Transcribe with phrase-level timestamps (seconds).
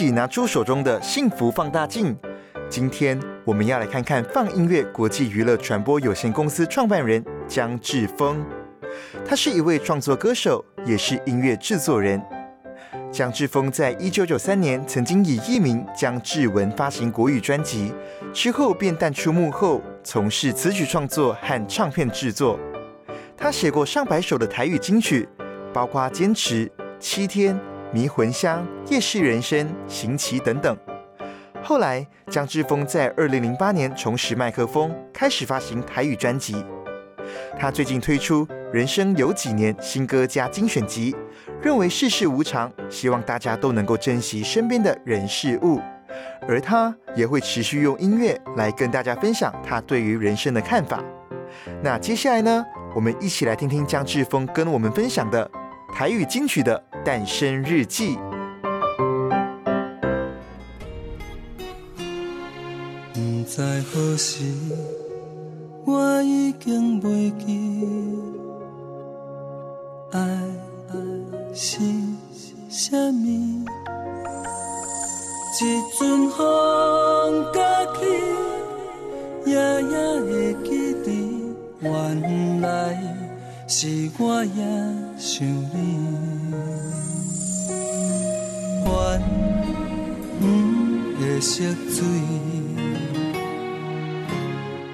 [0.00, 2.16] 起拿出手中的幸福放大镜。
[2.70, 8.42] 今天我们要来看看放音乐国际娱乐传播有限公司创办人江志峰。
[9.26, 12.18] 他是一位创作歌手，也是音乐制作人。
[13.12, 17.92] 江志峰在一九九三年曾经以艺名江志文发行国语专辑，
[18.32, 22.58] 之后便淡出幕后，从事词曲创作和唱片制作。
[23.36, 25.28] 他写过上百首的台语金曲，
[25.74, 26.66] 包括《坚持》
[26.98, 27.54] 《七天》。
[27.92, 30.76] 迷魂香、夜市人生、行棋等等。
[31.62, 36.64] 后来，江志峰在二零零八年重拾麦克风，开始发行台语专辑。
[37.58, 41.14] 他最近推出《人生有几年》新歌加精选集，
[41.62, 45.80] 认为世事无常，希望大家都能够珍惜身边的人事物。
[46.48, 51.02] 而他也会持续用音乐来跟大家分享他对于人生的看法。
[51.82, 52.64] 那接下来呢，
[52.94, 55.48] 我们一起来听听江志峰跟我们分享的
[55.94, 56.82] 台语金曲的。
[57.02, 58.18] 诞生日记。
[63.14, 64.44] 不知何时，
[65.86, 67.86] 我已经袂记，
[70.12, 70.20] 爱
[71.54, 71.80] 是
[72.68, 73.64] 啥物？
[75.58, 75.62] 一
[75.98, 77.60] 阵风刮
[77.96, 78.04] 起，
[79.46, 81.08] 夜夜会记得，
[81.82, 82.68] 原来
[83.66, 84.62] 是我也
[85.40, 85.78] 想你。
[88.84, 88.88] 怨
[90.38, 90.44] 不
[91.18, 91.98] 会识水，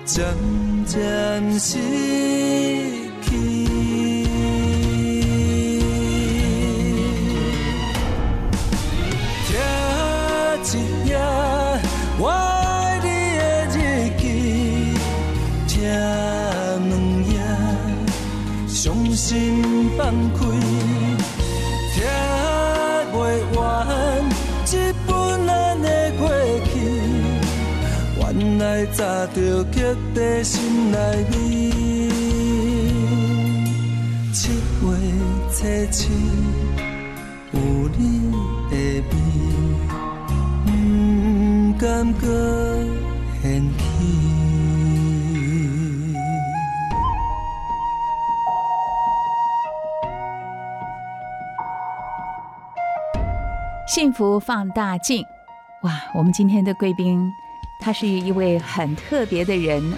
[0.04, 0.24] 渐
[0.86, 1.78] 渐失
[3.22, 3.26] 去。
[9.48, 9.52] 听
[10.72, 11.12] 一页
[12.18, 13.42] 我爱你的
[13.72, 13.76] 日
[14.16, 14.22] 记，
[15.66, 15.74] 听
[16.88, 16.92] 两
[17.32, 17.34] 页
[18.68, 18.74] 伤
[19.12, 19.75] 心
[20.06, 20.38] 放开。
[21.92, 21.98] 听
[23.12, 23.18] 未
[23.56, 23.58] 完
[24.64, 25.10] 这本
[25.48, 26.22] 爱的过
[26.66, 26.70] 去
[28.20, 29.02] 原来早
[29.34, 30.62] 就刻在心
[30.92, 30.96] 里
[31.32, 32.10] 面
[34.32, 34.86] 七月
[35.50, 35.56] 初
[35.90, 36.35] 七
[54.16, 55.22] 福放大镜，
[55.82, 55.92] 哇！
[56.14, 57.30] 我们今天的贵宾。
[57.78, 59.92] 他是一位很特别的人，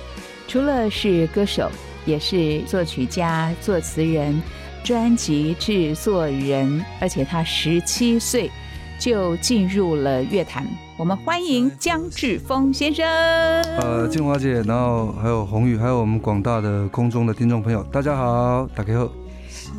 [0.49, 1.71] 除了是歌手，
[2.05, 4.43] 也是作曲家、作词人、
[4.83, 8.51] 专辑制作人，而且他十七岁
[8.99, 10.67] 就进入了乐坛。
[10.97, 13.06] 我们欢迎江志峰先生。
[13.06, 19.09] 呃，静华姐，然后还有宏宇，还有我们广大的空中的听众朋友，大家好，打开后。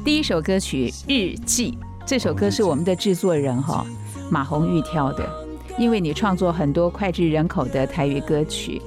[0.06, 1.72] 第一首歌曲《日记》，
[2.06, 3.86] 这首歌是我们的制作人哈
[4.30, 5.28] 马红玉挑的。
[5.78, 8.82] 因为你创作很多脍炙人口的台语歌曲，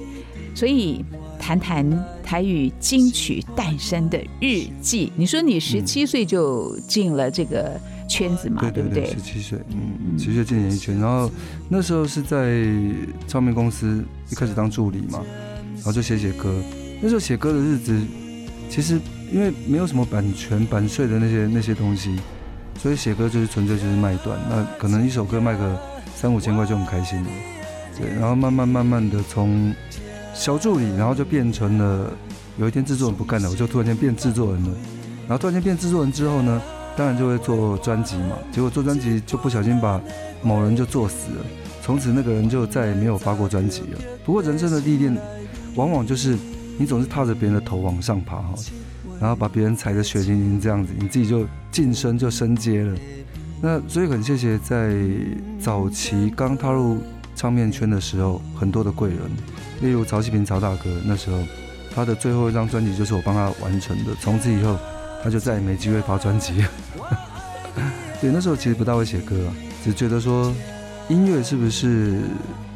[0.53, 1.03] 所以
[1.39, 5.11] 谈谈台语金曲诞生的日记。
[5.15, 8.69] 你说你十七岁就进了这个圈子嘛？
[8.69, 9.07] 对不对？
[9.07, 11.31] 十七岁，嗯，十七岁进演艺圈，然后
[11.67, 12.63] 那时候是在
[13.27, 15.19] 唱片公司一开始当助理嘛，
[15.77, 16.53] 然后就写写歌。
[17.01, 17.99] 那时候写歌的日子，
[18.69, 18.99] 其实
[19.31, 22.19] 因为没有什么版权版税的那些那些东西，
[22.77, 24.37] 所以写歌就是纯粹就是卖断。
[24.49, 25.79] 那可能一首歌卖个。
[26.15, 27.29] 三五千块就很开心了，
[27.99, 29.75] 对，然后慢慢慢慢的从
[30.33, 32.09] 小助理，然后就变成了
[32.55, 34.69] 有一天制作人不干了，我就突然间变制作人了，
[35.27, 36.61] 然后突然间变制作人之后呢，
[36.95, 39.99] 当然就会做专辑嘛，结果做专辑就不小心把
[40.41, 41.45] 某人就做死了，
[41.81, 43.99] 从此那个人就再也没有发过专辑了。
[44.23, 45.17] 不过人生的历练，
[45.75, 46.37] 往往就是
[46.77, 48.53] 你总是踏着别人的头往上爬哈，
[49.23, 52.93] 然后把别人踩得血淋淋这样子，你自己就晋升就升阶了。
[53.61, 54.93] 那所以很谢谢在
[55.61, 57.01] 早期刚踏入
[57.33, 59.19] 唱片圈的时候很多的贵人，
[59.79, 61.41] 例如曹启平曹大哥，那时候
[61.95, 64.77] 他的最后一张专辑就是我帮他完成的，从此以后
[65.23, 66.55] 他就再也没机会发专辑。
[68.19, 69.49] 对，那时候其实不大会写歌，
[69.85, 70.53] 只觉得说
[71.07, 72.19] 音乐是不是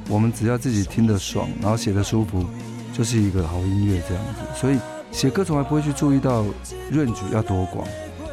[0.07, 2.45] 我们只要自己听得爽，然后写得舒服，
[2.93, 4.77] 就是一个好音乐这样子，所以
[5.11, 6.43] 写歌从来不会去注意到
[6.91, 7.87] range 要多广。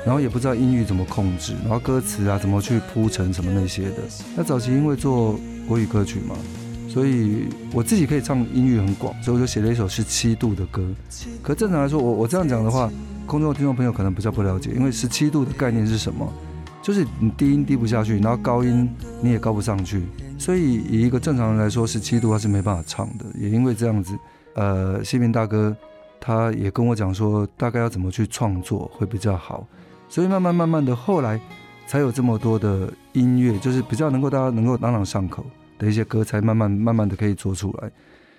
[0.05, 4.03] 然后也不知道音域怎么控制，然后歌词啊怎么去铺陈什么那些的。
[4.37, 6.37] 那早期因为做国语歌曲嘛，
[6.91, 10.87] 所以我自己可以唱音域很广，所以我就写了一首十七度的歌。
[11.43, 12.91] 可正常来说，我我这样讲的话，
[13.25, 16.31] 空中的听众朋友可能比较不了解，因为十七度的概念是什么？
[16.83, 18.87] 就是你低音低不下去，然后高音
[19.23, 20.03] 你也高不上去，
[20.37, 23.25] 所以以一个正常人来说，十七度他是没办法唱的。
[23.41, 24.15] 也因为这样子，
[24.55, 25.75] 呃，谢明大哥
[26.27, 29.67] 他也跟我讲说，大概要怎么去创作会比较好。
[30.09, 31.39] 所以慢慢慢慢的，后来
[31.87, 35.45] 才有这么多的音乐，就是比较能够大家能够朗朗上口
[35.77, 37.93] 的一些歌，才慢慢慢慢的可以做出来。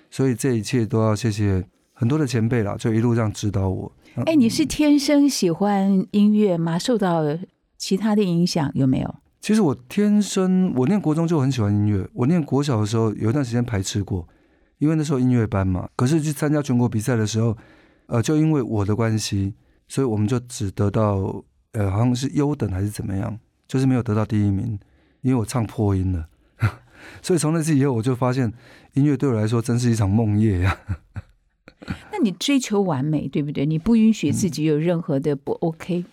[0.09, 3.91] 所以这一切都要谢谢很多的前辈啦，就一路这样指导我。
[4.25, 6.79] 哎，你是天生喜欢音乐吗？
[6.79, 7.21] 受到
[7.77, 9.15] 其他的影响有没有？
[9.41, 12.09] 其实我天生，我念国中就很喜欢音乐。
[12.13, 14.27] 我念国小的时候有一段时间排斥过，
[14.77, 15.89] 因为那时候音乐班嘛。
[15.95, 17.57] 可是去参加全国比赛的时候，
[18.07, 19.53] 呃，就因为我的关系，
[19.87, 24.79] 所以我们就只得到呃，好像是优等还是怎么样，就是没有得到第一名，
[25.21, 26.27] 因为我唱破音了。
[27.21, 28.51] 所以从那次以后，我就发现
[28.93, 30.77] 音乐对我来说真是一场梦魇呀。
[32.11, 33.65] 那你追求完美，对不对？
[33.65, 36.03] 你不允许自己有任何的不 OK。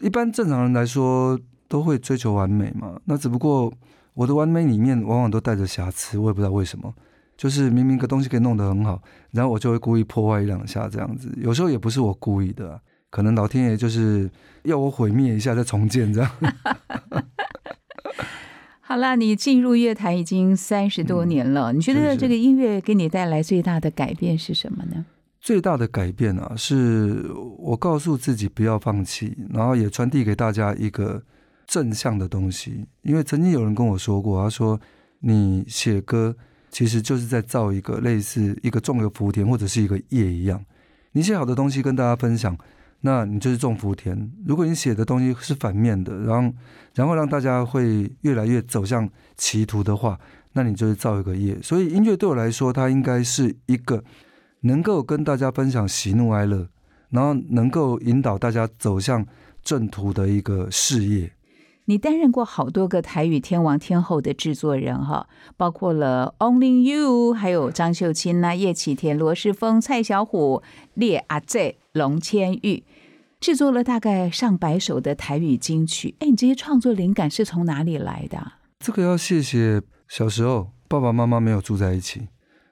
[0.00, 3.72] 一般正常人来说都会追求完美嘛，那只不过
[4.14, 6.94] 我的完美里面往往都带着瑕疵，我也不知道为什么。
[7.38, 9.00] 就是明明个东西可以弄得很好，
[9.30, 11.32] 然后我就会故意破坏一两下这样子。
[11.36, 14.28] 有时候也不是我故意的，可能老天爷就是
[14.64, 16.30] 要我毁灭一下再重建这样。
[18.80, 25.06] 好了，你进入乐坛已经三十多年了，你觉得这个音乐给你带来最大的改变是什么呢？
[25.40, 31.22] 最大的改变啊，是我告诉自己不要放弃，然后也传递给大家一个
[31.66, 32.86] 正向的东西。
[33.02, 34.80] 因为曾经有人跟我说过，他说
[35.20, 36.34] 你写歌
[36.70, 40.64] 其实就是在造一个类似一个种个福田或者是一个业一样，
[41.12, 42.56] 你写好的东西跟大家分享，
[43.00, 44.30] 那你就是种福田。
[44.46, 46.54] 如果你写的东西是反面的，然后
[46.94, 50.18] 然后让大家会越来越走向歧途的话，
[50.52, 51.60] 那你就是造一个业。
[51.62, 54.04] 所以音乐对我来说，它应该是一个。
[54.62, 56.68] 能够跟大家分享喜怒哀乐，
[57.10, 59.24] 然后能够引导大家走向
[59.62, 61.30] 正途的一个事业。
[61.90, 65.26] 你担任过好多个台语天王天后的制作人哈，
[65.56, 70.62] 包括了 Only You，还有张秀清呐、叶启田、罗世峰、蔡小虎、
[70.92, 72.84] 列阿在、龙千玉，
[73.40, 76.14] 制作了大概上百首的台语金曲。
[76.18, 78.52] 哎，你这些创作灵感是从哪里来的？
[78.80, 82.28] 这个要谢谢小时候爸爸妈妈没有住在一起。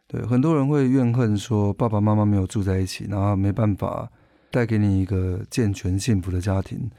[0.07, 4.11] 对，很多人会怨恨说爸爸妈妈没有住在一起，然后没办法
[4.51, 6.91] 带给你一个健全幸福的家庭。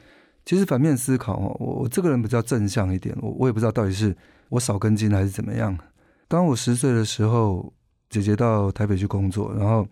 [0.48, 4.16] 其实反面思考哦，我我这个人比较正向一点，我我也不知道到底是
[4.48, 5.78] 我少根筋还是怎么样。
[6.30, 7.74] 当我十岁的时候，
[8.10, 9.86] 姐姐到台北去工作，然后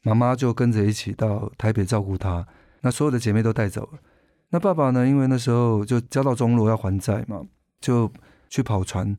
[0.00, 2.46] 妈妈就跟着一起到台北照顾她，
[2.80, 3.98] 那所有的姐妹都带走了。
[4.48, 7.42] 那爸爸呢，因为那时候就交到中路要还债嘛，
[7.78, 8.10] 就
[8.48, 9.14] 去跑船。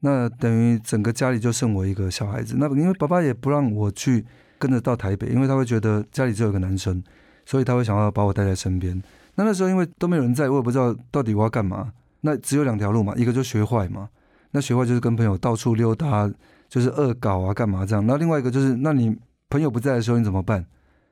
[0.00, 2.56] 那等于整个家里就剩我一个小孩子。
[2.58, 4.22] 那因为爸爸也不让我去
[4.58, 7.02] 跟着到台北，因为他会觉得家里只有一个男生，
[7.46, 9.02] 所以他会想要把我带在身边。
[9.36, 11.92] 那那时候因为都没有人在，我也不知道到底我要干嘛。
[12.20, 14.08] 那只有两条路嘛，一个就学坏嘛。
[14.52, 16.32] 那学坏就是跟朋友到处溜达，
[16.68, 18.06] 就是恶搞啊，干嘛这样。
[18.06, 19.14] 那另外一个就是，那你
[19.50, 20.64] 朋友不在的时候你怎么办？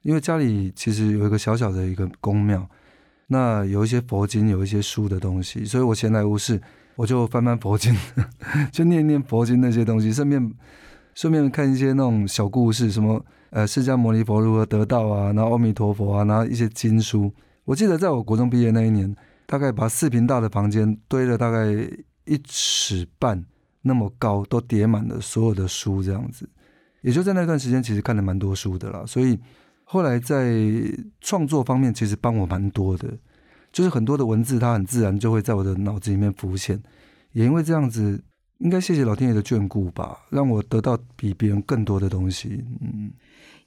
[0.03, 2.67] 因为家里其实有一个小小的一个宫庙，
[3.27, 6.61] 那有一些佛经，有一些书的东西，所以我闲来无事。
[6.95, 7.95] 我就翻翻佛经，
[8.71, 10.55] 就念念佛经那些东西，顺便
[11.15, 17.33] 顺便看一些那种小故事，什么呃释迦牟尼佛如何得道啊，然后阿弥陀佛啊，然后一些经书。
[17.65, 19.15] 我记得在我国中毕业那一年，
[19.47, 21.67] 大概把四平大的房间堆了大概
[22.25, 23.45] 一尺半
[23.83, 26.49] 那么高，都叠满了所有的书，这样子。
[27.03, 29.05] 也就在那段时间，其实看了蛮多书的啦。
[29.07, 29.39] 所以
[29.85, 30.55] 后来在
[31.21, 33.09] 创作方面，其实帮我蛮多的。
[33.73, 36.81] 就是很多的文字，它很自然就会在我的脑子里面浮现。
[37.33, 38.23] 也因为这样子，
[38.59, 42.63] 应该谢谢老天爷的眷顾吧，让我得到比别人更多的东西。
[42.81, 43.11] 嗯，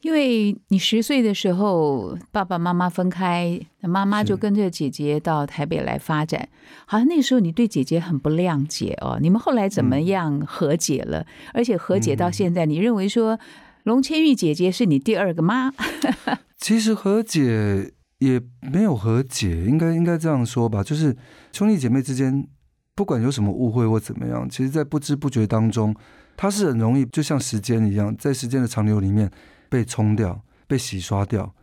[0.05, 6.47] 因为你十岁的时候，爸爸妈妈分开，妈妈就跟着姐姐到台北来发展。
[6.85, 9.17] 好像那时候你对姐姐很不谅解哦。
[9.19, 11.25] 你们后来怎么样和解了？
[11.55, 13.39] 而且和解到现在，你认为说
[13.85, 15.73] 龙千玉姐姐是你第二个妈？
[16.59, 17.93] 其实和解。
[18.19, 21.15] 也没有和解，应该应该这样说吧，就是
[21.51, 22.47] 兄弟姐妹之间，
[22.95, 25.93] 不管有什么误会或怎么样，其实，在不知不觉当中，
[26.37, 29.29] 它是很容易，就像时间一样，在时间的长流里面
[29.75, 31.53] 被冲掉、被洗刷掉。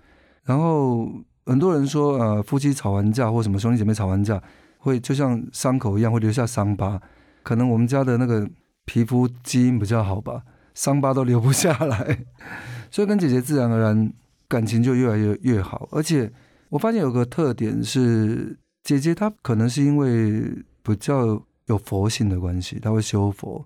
[0.44, 1.08] 然后
[1.46, 4.42] 很多人说，呃，夫妻吵完架或什么兄弟姐妹吵完架，
[4.78, 7.00] 会就像伤口一样，会留下伤疤。
[7.42, 8.48] 可能我们家的那个
[8.84, 10.42] 皮肤基因比较好吧，
[10.74, 12.26] 伤疤都留不下来，
[12.90, 14.12] 所以跟姐姐自然而然
[14.48, 16.30] 感情就越来越越好，而且。
[16.72, 20.40] 我发现有个特点是，姐姐她可能是因为
[20.82, 23.62] 比较有佛性的关系，她会修佛，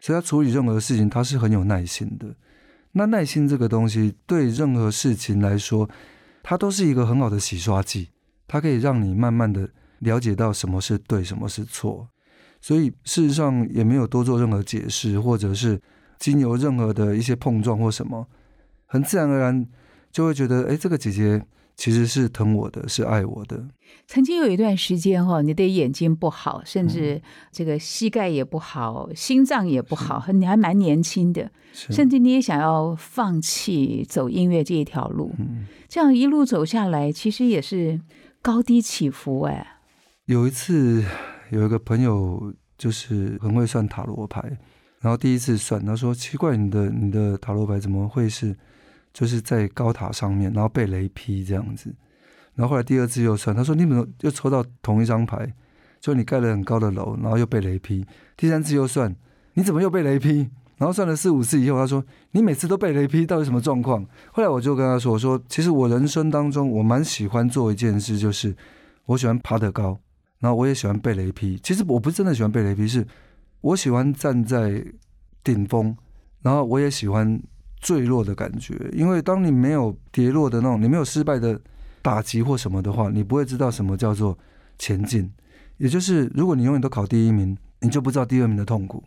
[0.00, 2.26] 所以她处理任何事情她是很有耐心的。
[2.92, 5.88] 那耐心这个东西对任何事情来说，
[6.42, 8.08] 它都是一个很好的洗刷剂，
[8.46, 9.68] 它可以让你慢慢的
[9.98, 12.08] 了解到什么是对，什么是错。
[12.60, 15.80] 所以事实上也没有多做任何解释，或者是
[16.18, 18.26] 经由任何的一些碰撞或什么，
[18.86, 19.66] 很自然而然
[20.10, 21.44] 就会觉得，哎，这个姐姐
[21.78, 23.66] 其实是疼我的，是爱我的。
[24.06, 35.32] 曾经有一段时间哈，你的眼睛不好，甚至这个膝盖也不好，心脏也不好，你还蛮年轻的，甚至你也想要放弃走音乐这一条路。
[35.38, 37.98] 嗯，这样一路走下来，其实也是
[38.42, 39.66] 高低起伏哎。
[40.26, 41.02] 有一次。
[41.50, 44.38] 有一个朋友就是很会算塔罗牌，
[45.00, 48.54] 然后第一次算，他说奇怪，你的你的塔罗牌怎么会是
[49.18, 51.92] 就是在高塔上面，然后被雷劈这样子。
[52.54, 55.52] 然后后来第二次又算，他说你怎么又抽到同一张牌，
[55.98, 58.06] 就你盖了很高的楼，然后又被雷劈。
[58.36, 59.12] 第三次又算，
[59.54, 60.48] 你怎么又被雷劈？
[60.76, 64.06] 然后算了四五次以后，他说你每次都被雷劈，到底什么状况？
[64.30, 68.54] 后来我就跟他说，我说其实我人生当中我蛮喜欢做一件事，就是
[69.06, 69.98] 我喜欢爬得高。
[70.38, 73.04] 然后我也喜欢被雷劈，其实我不是真的喜欢被雷劈，是
[73.62, 74.84] 我喜欢站在
[75.42, 75.96] 顶峰，
[76.42, 77.42] 然后我也喜欢
[77.80, 78.74] 坠落的感觉。
[78.92, 81.60] 因为当你没有跌落的那种，你没有失败的
[82.02, 84.38] 打击或什么的话，你不会知道什么叫做
[84.78, 85.30] 前进。
[85.76, 89.02] 也就是如果你永远都考第一名，你就不知道第二名的痛苦。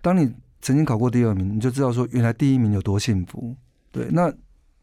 [0.00, 3.54] 当你曾经考过第二名，你就知道说原来第一名有多幸福。
[3.90, 4.32] 对，那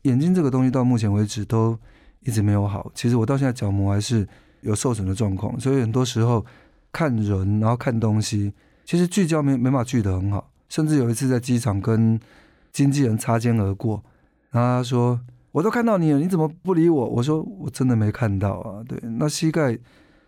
[0.04, 1.78] 眼睛这个东西到目前为止都
[2.22, 2.92] 一直没有好。
[2.96, 4.28] 其实我到现在角膜还是。
[4.62, 6.46] 有受损的状况，所以很多时候
[6.92, 8.52] 看人，然后看东西，
[8.84, 10.52] 其实聚焦没没法聚得很好。
[10.68, 12.20] 甚至有一次在机场跟
[12.72, 14.04] 经纪人擦肩而过，
[14.52, 15.20] 然后他说
[15.52, 19.78] ：“我都看到你了，你怎么不理我？”我说：“我真的没看到啊。”对，那膝盖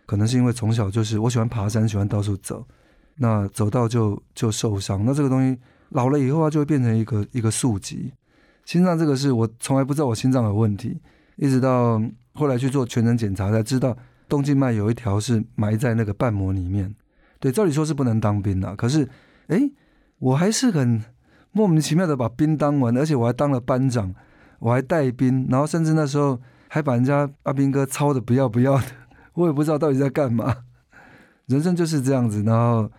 [0.06, 2.66] 可能是因为从小就是我喜欢爬山，喜欢到处走，
[3.16, 5.04] 那走到就就受伤。
[5.04, 5.58] 那这个东西
[5.90, 8.12] 老了以后，它就会变成一个一个宿疾。
[8.64, 11.00] 心脏这个是我从来不知道我心脏有问题，
[11.36, 12.02] 一直到
[12.34, 13.96] 后来去做全身检查才知道。
[14.28, 16.94] 动静脉有一条是埋在那个瓣膜里面，
[17.38, 19.06] 对，照理说是不能当兵的，可是，
[19.48, 19.60] 哎，
[20.18, 21.04] 我还是很
[21.52, 24.14] 莫名其妙的把兵当完，而且我还当了班长，
[24.58, 28.84] 我还带兵，然后甚至那时候还把人家阿兵哥操的不要不要的，
[29.34, 30.64] 我也不知道到底在干嘛。
[31.46, 32.90] 人生就是这样子，然后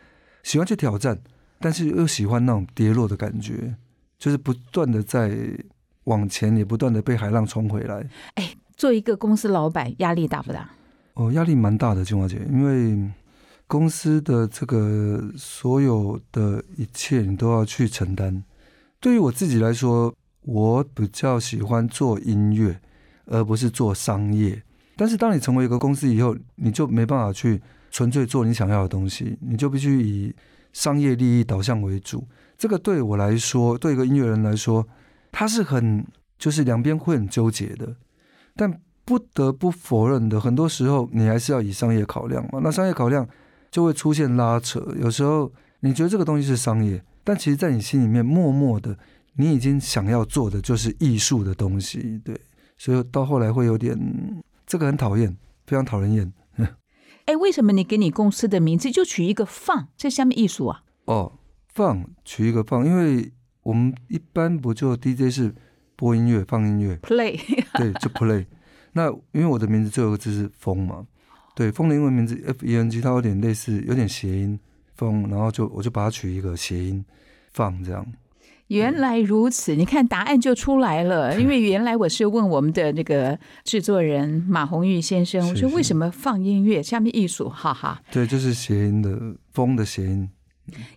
[0.43, 1.19] 喜欢去挑战，
[1.59, 3.75] 但是又喜欢那种跌落的感觉，
[4.19, 5.31] 就是不断的在
[6.03, 8.07] 往前，也不断的被海浪冲回来。
[8.35, 10.69] 哎，做一个公司老板压力大不大？
[11.15, 13.09] 哦，压力蛮大的，金华姐，因为
[13.67, 18.43] 公司的这个所有的一切你都要去承担。
[18.99, 22.79] 对于我自己来说，我比较喜欢做音乐，
[23.25, 24.61] 而不是做商业。
[24.95, 30.35] 但是当你成为一个公司以后，你就没办法去纯粹做你想要的东西，你就必须以
[30.71, 32.27] 商业利益导向为主。
[32.57, 34.87] 这个对我来说，对一个音乐人来说，
[35.31, 36.05] 他是很
[36.37, 37.95] 就是两边会很纠结的，
[38.55, 38.79] 但。
[39.05, 42.61] 不得不否认的，很多时候你还是要以商业考量嘛。
[42.63, 43.27] 那商业考量
[43.73, 44.79] 就会出现拉扯。
[45.01, 48.95] 有时候你觉得这个东西是商业，但其实在你心里面默默的，
[49.37, 52.21] 你已经想要做的就是艺术的东西。
[52.23, 52.39] 对，
[52.77, 53.97] 所以到后来会有点
[54.67, 56.31] 这个很讨厌，非常讨人厌。
[57.25, 59.87] 哎，为什么你给你公司的名字就取一个放？
[59.97, 60.83] 这下面艺术啊？
[61.05, 61.39] 哦，
[61.69, 65.55] 放取一个放，因为我们一般不就 DJ 是
[65.95, 67.39] 播音乐、放音乐，play，
[67.73, 68.45] 对，就 play。
[68.91, 71.07] 那因为我的名字最后一个字是风嘛，
[71.55, 74.59] 对，风的英文名字 F E N G，它有点类似，有点谐音
[74.95, 77.03] 风，然后就我就把它取一个谐音
[77.51, 78.05] 放这样。
[78.67, 81.39] 原来如此，你看答案就出来了。
[81.39, 88.01] 因为原来我是问我们的那个制作人马红玉先生，我说为什么放音乐下面艺术，哈哈。
[88.11, 90.27] 对，就是谐音的风的谐音。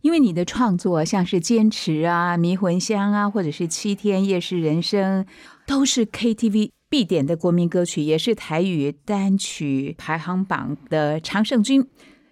[0.01, 5.27] 因为你的创作像是坚持啊、迷魂香啊，或者是七天夜市人生，
[5.67, 6.71] 都是 K T V。
[6.89, 11.85] 必点的国民歌曲，也是台语单曲排行榜的常胜军，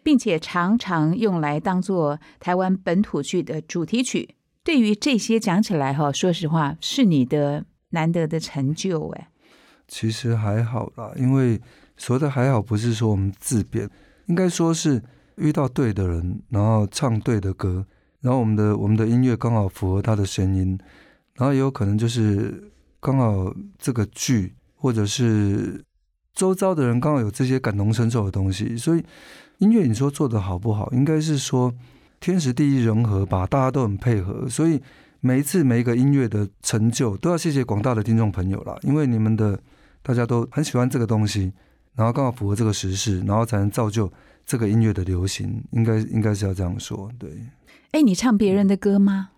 [0.05, 4.37] 并且常常用来当做台湾本土剧的主题曲。
[4.63, 9.29] 对于这些讲起来哈，说实话是你的难得的成就哎。
[9.89, 11.61] 其实还好啦，因为
[11.97, 13.91] 说的还好，不是说我们自贬，
[14.27, 15.03] 应该说是
[15.37, 17.85] 遇到对的人，然后唱对的歌，
[18.21, 20.79] 然后我们的我们的音乐刚好符合他的声音，
[21.35, 22.71] 然后也有可能就是。
[23.05, 25.85] 刚好这个剧，或者是
[26.35, 29.05] 周遭的人刚好有这些感同身受的东西，所以
[29.59, 31.71] 音乐你说做的好不好，应该是说
[32.19, 34.81] 天时地利人和吧，大家都很配合，所以
[35.21, 39.61] 每一次每一个音乐的成就都要谢谢广大的听众朋友啦，因为你们的
[40.03, 41.53] 大家都很喜欢这个东西，
[41.95, 44.11] 然后刚好符合这个时事，然后才能造就
[44.47, 47.11] 这个音乐的流行，应该应该是要这样说。
[47.19, 47.31] 对
[47.93, 49.29] 哎，你唱别人的歌吗？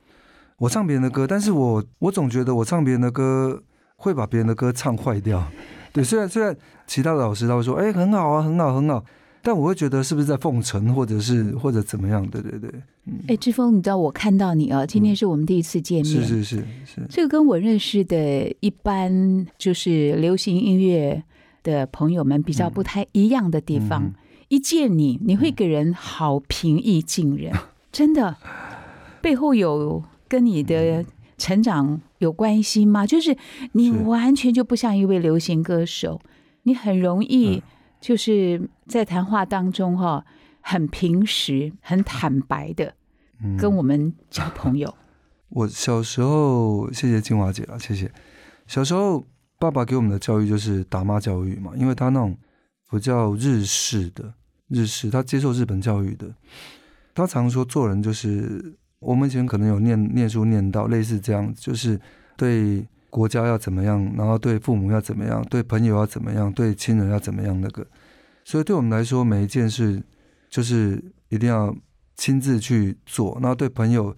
[0.59, 3.63] 我唱别人的歌，但是我我总觉得我唱别人的歌
[3.97, 5.47] 会把别人的歌唱坏掉。
[5.93, 9.05] 对，虽然虽然其他的老师他会说，哎，很好啊，很好，很好，
[9.43, 12.27] 但我会觉得是不是在奉承，或者是或者怎么样？
[12.29, 12.71] 对对对，
[13.07, 21.23] 嗯哎，志峰，你知道我看到你啊，今天是我们第一次见面，是是是是，这个跟我认识的一般就是流行音乐
[21.63, 24.13] 的朋友们比较不太一样的地方。
[24.49, 27.53] 一见你，你会给人好平易近人，
[27.91, 28.37] 真的，
[29.21, 31.05] 背后有跟你的
[31.39, 33.07] 成长有关系吗？
[33.07, 33.37] 就是
[33.73, 36.21] 你完全就不像一位流行歌手，
[36.63, 37.63] 你很容易
[38.01, 40.25] 就是在谈话当中哈，
[40.61, 42.95] 很平实、很坦白的
[43.59, 44.95] 跟我们交朋友。
[45.51, 48.11] 我小时候，谢谢金华姐啊，谢谢。
[48.67, 49.25] 小时候，
[49.59, 52.37] 爸爸给我们的教育就是打骂教育嘛，因为他那种。
[52.89, 54.33] 不叫日式的
[54.69, 56.33] 日式，他接受日本教育的。
[57.13, 58.77] 他常说做人就是
[59.07, 61.99] 我们以前可能有念念书念到类似这样，就是
[62.37, 67.87] 对国家要怎么样，然后对父母要怎么样，对朋友要怎么样，对亲人要怎么样那个。
[68.45, 70.03] 所以对我们来说，每一件事
[70.51, 71.75] 就是一定要
[72.17, 73.39] 亲自去做。
[73.41, 74.15] 然后对朋友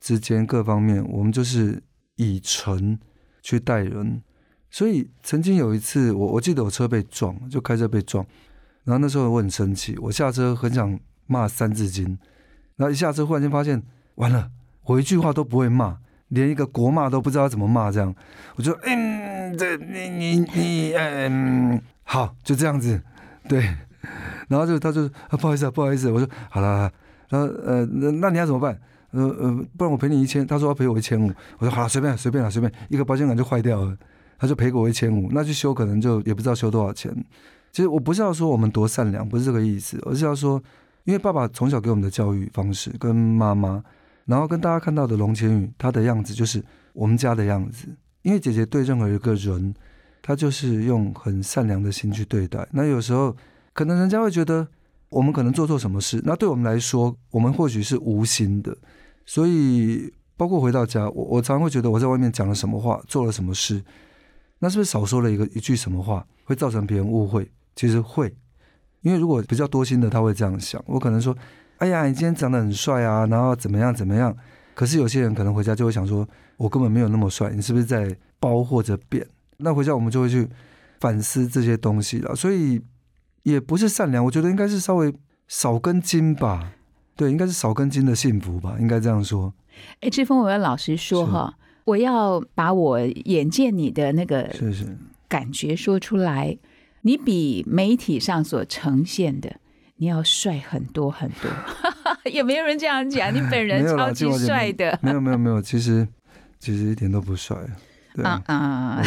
[0.00, 1.82] 之间各方面，我们就是
[2.14, 2.96] 以诚
[3.42, 4.22] 去待人。
[4.70, 8.24] 所以曾经有一次，我我记得我车被撞，就开车被撞，
[8.84, 12.18] 然后那时候我很生气，我下车很想骂三字经，
[12.76, 13.82] 然后一下车忽然间发现
[14.18, 14.50] 完了，
[14.84, 15.96] 我一句话都不会骂，
[16.28, 18.14] 连一个国骂都不知道怎么骂，这样
[18.54, 23.02] 我就嗯，这你你你嗯，好就这样子，
[23.48, 23.74] 对，
[24.48, 26.90] 然后就他就啊不好意思啊不好意思，我说好了，
[27.28, 28.78] 然后呃那那你要怎么办？
[29.10, 33.96] 呃呃不然我赔你一千，他说要赔我一千五，我说好了随便随便了随便，一个保险杆就坏掉了。
[34.40, 37.12] 他就赔给我一千五，那去修可能就也不知道修多少钱。
[37.72, 40.62] 其实我不是要说我们多善良，不是这个意思，而是要说，
[41.02, 43.82] 因为爸爸从小给我们的教育方式跟妈妈，
[44.28, 46.62] 然后跟大家看到的龙千羽他的样子就是
[46.92, 47.88] 我们家的样子。
[48.22, 49.74] 因为姐姐对任何一个人，
[50.20, 52.68] 她就是用很善良的心去对待。
[52.72, 53.34] 那有时候
[53.72, 54.68] 可能人家会觉得
[55.08, 58.76] 我们可能做错什么事，那对我们来说，我们或许是无心的。
[59.24, 63.82] 所以包括回到家，我我常常会觉得我在外面讲了什么话，做了什么事。
[64.58, 67.50] 那是不是少说了一个一句什么话，会造成别人误会？
[67.76, 68.34] 其实会，
[69.02, 70.82] 因为如果比较多心的，他会这样想。
[70.86, 71.34] 我可能说
[71.78, 74.36] ：“哎呀，你今天长得很帅啊，然后怎么样怎么样。”
[74.74, 79.26] 可是有些人可能回家就会想说：“我根本没有那么帅，你是不是在包或者贬？”
[79.58, 80.48] 那回家我们就会去
[81.00, 82.34] 反思这些东西了。
[82.36, 82.80] 所以
[83.42, 85.12] 也不是善良，我觉得应该是稍微
[85.48, 86.72] 少根筋吧。
[87.16, 89.52] 对，应该是少根筋的幸福吧，应该这样说。
[90.00, 91.54] 哎，志峰，我要老实说哈。
[91.84, 96.56] 我要把我眼见你的那个是是感觉说出来，
[97.00, 99.56] 你比媒体上所呈现的
[99.98, 101.50] 你要帅很多很多，
[102.32, 103.32] 有没有人这样讲？
[103.34, 106.06] 你本人 超级帅的，没有没有没有，其实
[106.58, 107.56] 其实一点都不帅，
[108.14, 109.02] 对啊啊，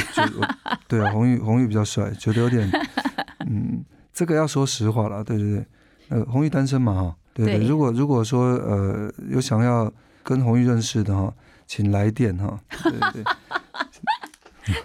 [0.88, 2.70] 对啊，红玉红玉比较帅，觉得有点，
[3.50, 5.66] 嗯，这个要说实话了，对对对，
[6.10, 9.92] 呃，红玉单身嘛哈，对对，如果如果说呃有想要
[10.24, 11.34] 跟红玉认识的哈。
[11.68, 12.60] 请来电哈！
[12.84, 13.24] 对对，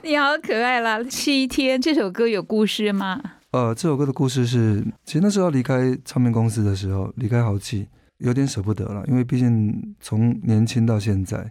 [0.05, 1.03] 你好可爱啦！
[1.03, 3.21] 七天这首歌有故事吗？
[3.57, 7.88] 呃，这首歌的故事是，其实那时候离开唱片公司的时候，离开豪气，
[8.19, 11.51] 有点舍不得了，因为毕竟从年轻到现在。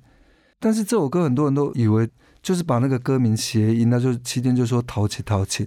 [0.60, 2.08] 但是这首歌很多人都以为
[2.44, 5.64] 就是把那个歌名谐音，那就七天就说淘气淘气。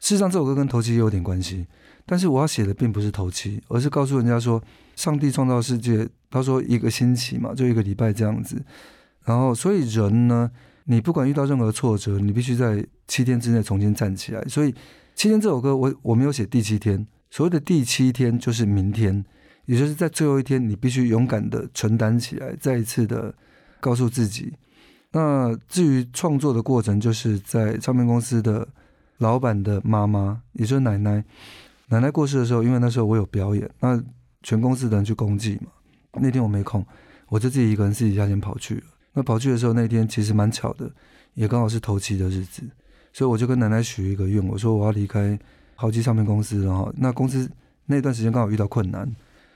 [0.00, 1.64] 事实上，这首歌跟头七有点关系，
[2.04, 4.60] 但是我要写的并不是头七，而是告诉人家说，
[4.96, 8.60] 上帝创造世界，他说一个星期嘛，就一个礼拜这样子。
[9.24, 10.50] 然后，所以人呢，
[10.86, 14.42] 你不管遇到任何挫折，你必须在七天之内重新站起来。
[14.48, 14.74] 所以，
[15.16, 19.24] 七天这首歌，我我没有写第七天，所谓的第七天就是明天，
[19.64, 23.34] 也就是在最后一天，你必须勇敢的承担起来，再一次的
[23.80, 24.52] 告诉自己。
[25.12, 28.68] 那至于创作的过程，就是在唱片公司的
[29.16, 31.24] 老板的妈妈，也就是奶奶，
[31.88, 33.98] 奶奶过世的时候，因为那时候我有表演，那
[34.42, 35.70] 全公司的人去公祭嘛，
[36.20, 36.84] 那天我没空，
[37.30, 38.82] 我就自己一个人私底下先跑去了。
[39.14, 40.92] 那跑去的时候，那天其实蛮巧的，
[41.32, 42.62] 也刚好是头七的日子，
[43.16, 45.38] 所以我就跟奶奶许一个愿，我说我要离开
[45.74, 47.50] 豪基唱片公司，然后那公司
[47.86, 49.10] 那段时间刚好遇到困难，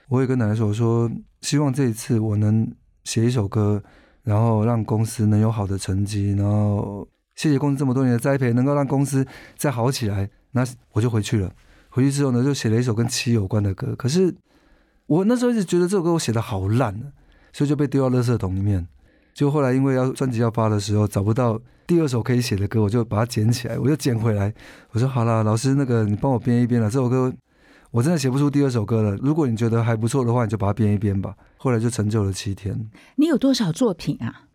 [0.09, 1.11] 我也跟奶奶说，我说
[1.43, 2.67] 希望这一次我能
[3.05, 3.83] 写一首歌，
[4.23, 9.27] 然后让公司能有好的成绩，然后谢谢公司这么多年的栽培，能够让公司
[9.59, 10.31] 再好起来。
[10.53, 11.53] 那我就回去了，
[11.91, 13.95] 回去之后呢，就写了一首跟七有关的歌。
[13.95, 14.35] 可是
[15.05, 17.13] 我那时候一直觉得这首歌我写的好烂
[17.53, 18.89] 所以就被丢到垃圾桶里面。
[19.33, 24.53] 就后来因为要专辑要发的时候找不到第二首可以写的歌，我就把它捡起来，我就捡回来。
[24.91, 26.91] 我说好了，老师那个你帮我编一编了。
[26.91, 27.33] 这首歌
[27.91, 29.17] 我真的写不出第二首歌了。
[29.17, 31.35] 如果你觉得还不错的话，你就把它编一编吧。
[31.57, 32.89] 后来就成就了七天。
[33.17, 34.47] 你有多少作品啊？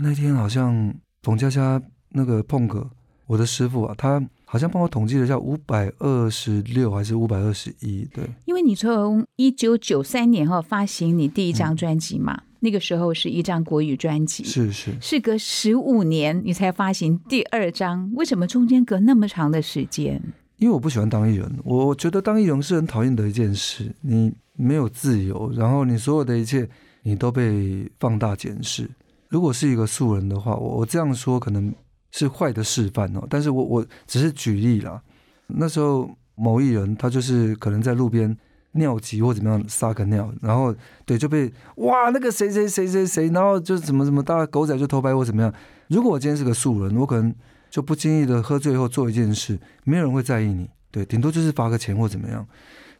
[0.00, 2.90] 那天好像冯佳佳那个碰哥，
[3.26, 8.08] 我的师傅啊，他好像帮我统计了一下，五百二十六还是五百二十一？
[8.12, 20.22] 对，因为你从一九九三年后发行你第一张专辑嘛，那个时候是一张国语专辑，是是，事隔十五年你才发行第二张，为什么中间隔那么长的时间？
[20.58, 23.92] 因为我不喜欢当艺人，我觉得当艺人是很讨厌的一件事。
[24.00, 26.68] 你没有自由，然后你所有的一切
[27.02, 28.88] 你都被放大检视。
[29.28, 31.74] 如果是一个素人的话，我我这样说可能
[32.12, 33.26] 是坏的示范哦。
[33.28, 35.02] 但是我我只是举例啦。
[35.48, 38.36] 那时候某艺人他就是可能在路边
[38.72, 45.52] 尿急或怎么样撒个尿，然后对就被哇那个谁谁谁谁谁，然后就怎么怎么大狗仔就偷拍或怎么样。
[45.88, 47.34] 如果我今天是个素人，我可能。
[47.72, 52.46] 就不经意的喝醉后做一件事，没有人会在意你，对，顶多就是罚个钱或怎么样。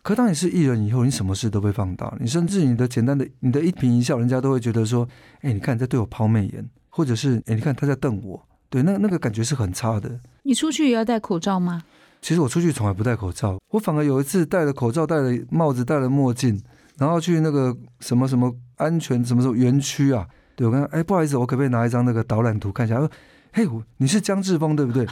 [0.01, 5.07] 可当你是艺人以后，你什么事都被放大，你甚至你的简单的你的一颦一笑，人家都会觉得说，
[5.43, 10.19] 哎，你看你在对我抛媚眼，或者是哎，你看他在瞪我，对，那那个感觉是很差的。
[10.45, 11.83] 你出去也要戴口罩吗？
[12.23, 16.59] 其实我出去从来不戴口罩，我反而有一次戴了口罩、戴了帽子、戴了墨镜，
[16.97, 22.95] 然后去那个什么什么安全什么什么园区啊，对我跟他，哎，不好意思，我可不可以拿一张那个导览图看一下？
[22.95, 23.11] 他说
[23.53, 23.67] 嘿，
[23.99, 25.07] 你是江志峰对不对？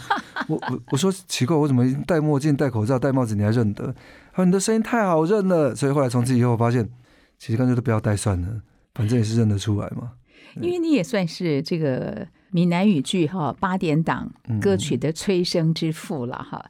[0.49, 3.95] 我我我说奇怪，我怎么戴墨镜、戴口罩、戴帽子你还认得？
[4.33, 6.89] 他说你的声音太好认了，所以后来从此以后我发现，
[7.39, 8.61] 其实干脆都不要戴算了，
[8.95, 10.13] 反正也是认得出来嘛。
[10.61, 14.29] 因为你也算是这个闽南语剧哈八点档
[14.61, 16.65] 歌曲的催生之父了哈，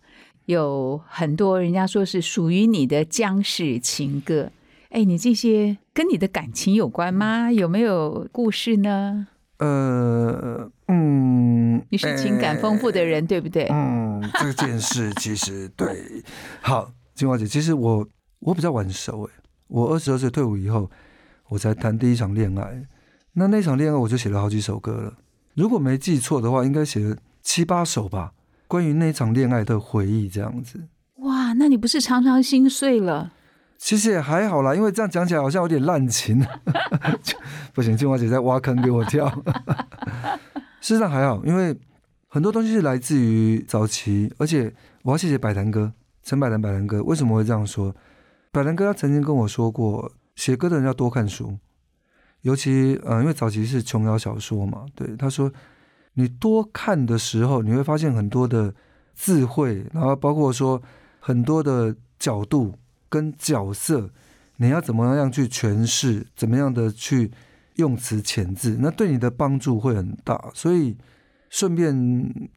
[0.47, 4.51] 有很多人家说是属于你的江氏情歌。
[4.91, 7.53] 哎，你这些跟你的感情有关吗？
[7.53, 9.29] 有没有故事呢？
[9.59, 13.69] 呃，嗯，你是情感丰富的人，对不对？
[13.71, 16.25] 嗯，这件事其实对。
[16.61, 18.09] 好，金华姐，其实我
[18.41, 19.33] 我比较晚熟哎，
[19.69, 20.91] 我二十二岁退伍以后，
[21.51, 22.83] 我才谈第一场恋爱。
[23.35, 25.19] 那那场恋爱我就写了好几首歌了，
[25.55, 28.33] 如果没记错的话，应该写了七八首吧，
[28.71, 30.81] 关于那场恋爱的回忆这样子。
[31.17, 33.33] 哇，那你不是常常心碎了？
[33.77, 36.47] 其实也还好啦，因为这样讲起来好像有点滥情。
[37.75, 39.29] 不行，金华姐在挖坑给我跳。
[40.81, 41.77] 事实上还好，因为
[42.29, 47.03] 很多东西是来自于早期，而且我要谢谢百坛哥陈百坛百坛哥。
[47.03, 47.93] 为什么会这样说？
[48.53, 51.59] 百坛哥他曾经跟我说过，写歌的人要多看书，
[52.43, 54.87] 尤其嗯，因为早期是琼瑶小说嘛。
[54.95, 55.53] 对，他说
[56.21, 58.75] 你多看的时候，你会发现很多的
[59.15, 60.83] 智慧，然后包括说
[61.19, 62.75] 很多的角度。
[63.13, 64.09] 跟角色，
[64.59, 66.25] 你要怎么样去诠释？
[66.37, 67.29] 怎么样的去
[67.75, 68.77] 用词遣字？
[68.81, 70.41] 那对你的帮助会很大。
[70.55, 70.97] 所以
[71.49, 71.93] 顺便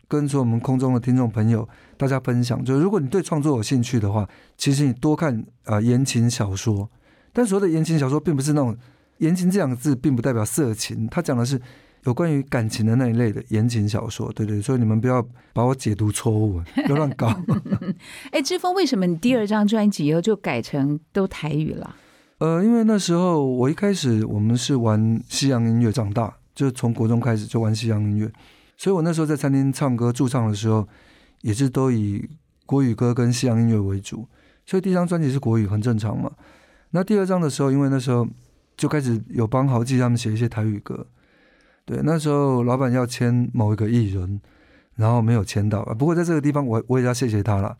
[0.08, 6.88] 跟说我们空中的听众朋友大家分享，就是如果你对创作有兴趣的话，其实你多看啊言情小说。
[7.34, 8.78] 但所谓的言情小说，并不是那种
[9.18, 11.60] 言情这两个字，并不代表色情，它讲的是。
[12.06, 17.34] 有关于感情的那一类的言情小说，对对，所以你们不要把我解读错误，不要乱搞。
[18.32, 21.96] 哎，志峰，为什么你第二张专辑以后就改成都台语了？
[22.40, 28.30] 呃，因为那时候我一开始我们是玩西洋音乐长大，就从国中开始就玩西洋音乐，
[28.76, 30.86] 所以我那时候在餐厅唱歌驻唱的时候，
[31.42, 32.28] 也是都以
[32.66, 34.28] 国语歌跟西洋音乐为主，
[34.66, 36.30] 所以第一张专辑是国语，很正常嘛。
[36.92, 38.28] 那第二张的时候，因为那时候
[38.76, 41.08] 就开始有帮豪记他们写一些台语歌。
[41.86, 44.40] 对，那时候老板要签某一个艺人，
[44.96, 45.84] 然后没有签到。
[46.00, 47.78] 不过在这个地方，我我也要谢谢他了，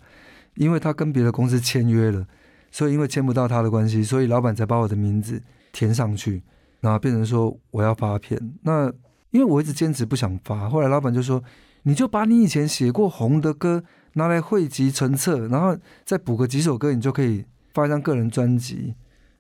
[0.56, 2.28] 因为他跟别的公司签约了，
[2.70, 6.44] 所以因为签不到他的关系，所以老板才把我的名字填上去，
[6.82, 8.38] 然后变成说我要发片。
[8.64, 8.92] 那
[9.32, 11.42] 因为我一直坚持不想发，后来老板就说，
[11.84, 13.86] 你就把你以前写过红的歌
[14.16, 18.96] 拿来汇集成册，然后再补个几首歌，你就可以发一张个人专辑。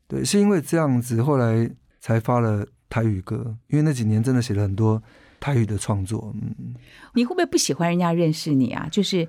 [0.07, 2.65] 对，是因为这样子，后来才发了。
[2.93, 5.01] 台语歌，因为那几年真的写了很多
[5.39, 6.31] 台语的创作。
[6.35, 6.75] 嗯，
[7.15, 8.87] 你会不会不喜欢人家认识你啊？
[8.91, 9.27] 就是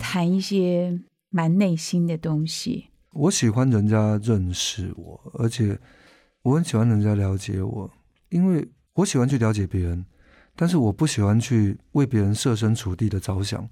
[0.00, 2.88] 谈一些蛮内心的东西。
[3.12, 5.78] 我喜欢人家认识我，而且
[6.42, 7.88] 我很喜欢人家了解我，
[8.30, 10.04] 因为我喜欢去了解别人，
[10.56, 13.68] 但是我不喜欢去为别人设身处地的着想。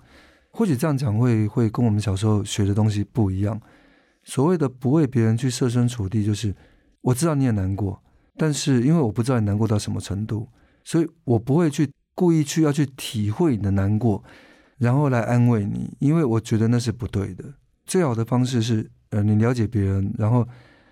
[0.53, 3.61] 或许这样讲会会跟我们小时候学的东西不一样。
[4.23, 6.55] 所谓的不为别人去设身处地，就是
[7.01, 8.01] 我知道你也难过。
[8.37, 10.49] 但是因为我不知道你难过到什么程度，
[10.85, 14.23] 所以我不会去故意去要去体会你的难过，
[14.79, 17.45] 然后来安慰你，因为我觉得那是不对的。
[17.87, 20.47] 最好的方式是，呃，你了解别人，然后，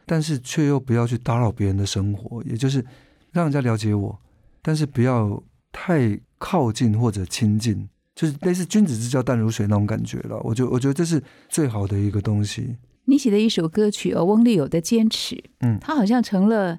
[0.06, 2.84] 但是却又不要去打扰别人的生活，也就是
[3.32, 4.18] 让人家了解我，
[4.62, 10.38] 但是不要太靠近或者亲近，就是类似君子之交淡如水那种感觉了。
[10.44, 12.76] 我就我觉得这是最好的一个东西。
[13.06, 16.78] 你写的一首歌曲哦，翁立友的《坚持》，嗯他好像成了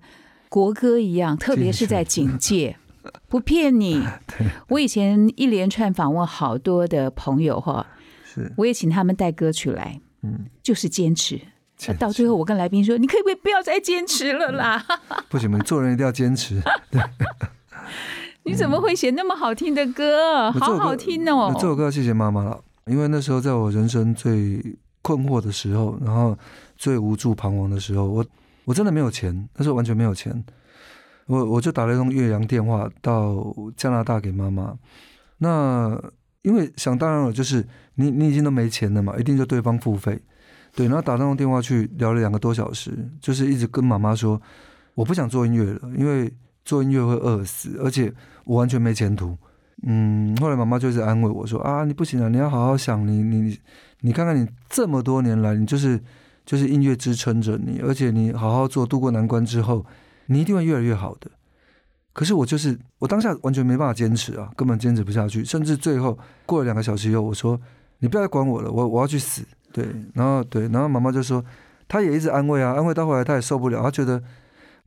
[0.55, 2.77] 国歌一样，特别是在警戒。
[3.27, 4.01] 不骗你，
[4.69, 7.85] 我以前一连串访问好多的朋友哈，
[8.23, 11.41] 是，我也请他们带歌曲来，嗯，就是坚持。
[11.99, 14.81] 到最后，我跟来宾说：“你可以不可以不要再坚持了啦？
[15.27, 16.61] 不行，不行做人一定要坚持。
[18.43, 20.49] 你怎么会写那么好听的歌？
[20.53, 21.59] 好好听哦那！
[21.59, 24.63] 这首歌要谢谢妈妈了，因为那时候在我人生最
[25.01, 26.37] 困惑的时候，然后
[26.77, 28.25] 最无助彷徨的时候，我
[28.65, 30.43] 我真的没有钱，那时候完全没有钱，
[31.27, 34.77] 我我就打了一通岳阳电话到加拿大给妈妈。
[35.37, 35.99] 那
[36.41, 40.21] 因为想当然了，就是你你已经都没钱了嘛，一定就对方付费，
[40.75, 44.41] 对，然后打那通电话去聊了两个多小时，就是一直跟妈妈说
[44.93, 46.31] 我不想做音乐了，因为
[46.63, 49.37] 做音乐会饿死，而且我完全没前途。
[49.87, 53.59] 嗯，后来妈妈就是安慰我说啊，你不行了，你要好好想，你你
[54.01, 55.99] 你看看你这么多年来，你就是
[56.45, 59.85] 就是音乐支撑着你，而且你好好做，渡过难关之后，
[60.27, 61.31] 你一定会越来越好的。
[62.13, 67.59] 可是我就是我当下完全没办法坚持啊，根本坚持不下去，甚至最后过了两个小时以后，我说
[67.99, 69.41] 你不要再管我了，我我要去死。
[69.73, 71.43] 对，然后对，然后妈妈就说，
[71.87, 74.21] 她也一直安慰啊，安慰到后来她也受不了，她觉得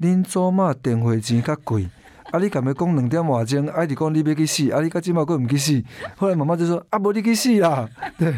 [0.01, 1.89] 恁祖妈电话钱较贵。
[2.31, 2.39] 啊！
[2.39, 3.87] 你敢要讲两点外钟，啊！
[3.87, 4.83] 你讲你要去死，啊！
[4.83, 5.83] 你到今嘛佫毋去死。
[6.15, 8.31] 后来妈妈就说：“啊，无你去死啦！”对，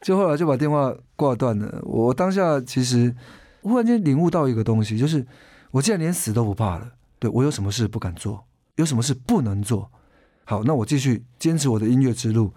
[0.00, 1.80] 就后来就把电话挂断了。
[1.82, 3.14] 我当下其实
[3.62, 5.26] 忽然间领悟到一个东西，就是
[5.70, 8.44] 我既然连死都不怕了，对我有什么事不敢做，
[8.76, 9.90] 有什么事不能做？
[10.44, 12.52] 好，那我继续坚持我的音乐之路，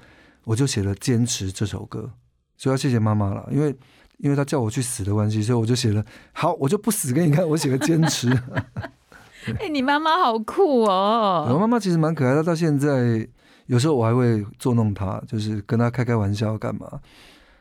[0.46, 2.12] 我就写了《坚持》这首歌。
[2.58, 3.76] 所以要谢谢妈妈了，因为
[4.18, 6.06] 因为她叫我去死的关系，所以我就写了。
[6.32, 8.30] 好，我就不死给你看，我写个坚持。
[9.60, 11.60] 哎，你妈妈好酷哦我哦！
[11.60, 13.28] 妈妈其实蛮可爱的，到现在
[13.72, 17.00] 有时候我还会捉弄他，就是跟他开开玩笑干嘛。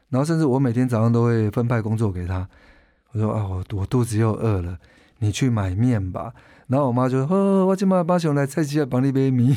[0.08, 2.48] 然后甚至我每天早上都会分派工作给他，
[3.12, 4.76] 我说啊，我我肚子又饿了，
[5.20, 6.34] 你去买面吧。
[6.66, 9.56] 然后我妈就说哦，我今晚把熊来菜鸡来帮你买米。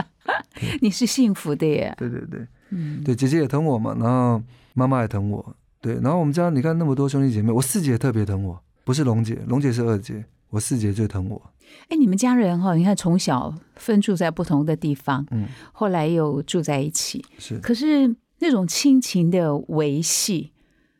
[0.80, 1.94] 你是幸福的耶。
[2.00, 5.54] 对对对嗯，对，姐姐也疼我嘛，然后妈妈也疼我。
[5.82, 11.42] 对，然后我们家你看那么多兄弟姐妹，我四姐特别疼我，不是龙姐，龙姐是二姐，我四姐最疼我。
[11.88, 20.52] 哎，你们家人哈，你看从小分住在不同的地方，嗯，后来又住在一起，是可是那种亲情的维系，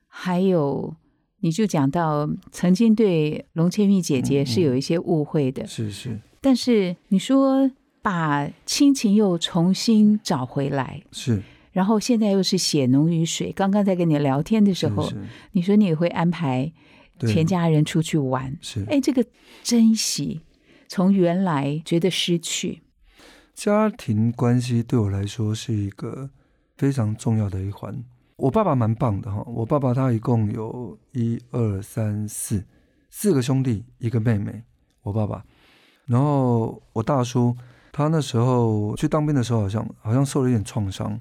[0.06, 0.94] 还有
[1.40, 7.70] 你就讲到曾经对龙千玉姐姐嗯是有一些误会的，是是但是你说
[8.02, 13.52] 把亲情又重新找回来，是然后现在又是血浓于水。
[13.52, 15.16] 刚刚在跟你聊天的时候，是是，
[15.52, 16.72] 你说你也会安排
[17.20, 18.84] 全家人出去玩，是。
[18.88, 19.22] 哎，这个
[19.62, 20.40] 珍惜
[20.88, 22.82] 从原来觉得失去，
[23.54, 26.30] 家庭关系对我来说是一个
[26.76, 28.04] 非常重要的一环。
[28.36, 32.64] 我爸爸蛮棒的哈，我爸爸他一共有一二三四
[33.08, 34.62] 四个兄弟，一个妹妹。
[35.02, 35.44] 我爸爸，
[36.06, 37.56] 然后我大叔
[37.92, 41.18] 他那时候去当兵的时候，好像好像受了一点创伤，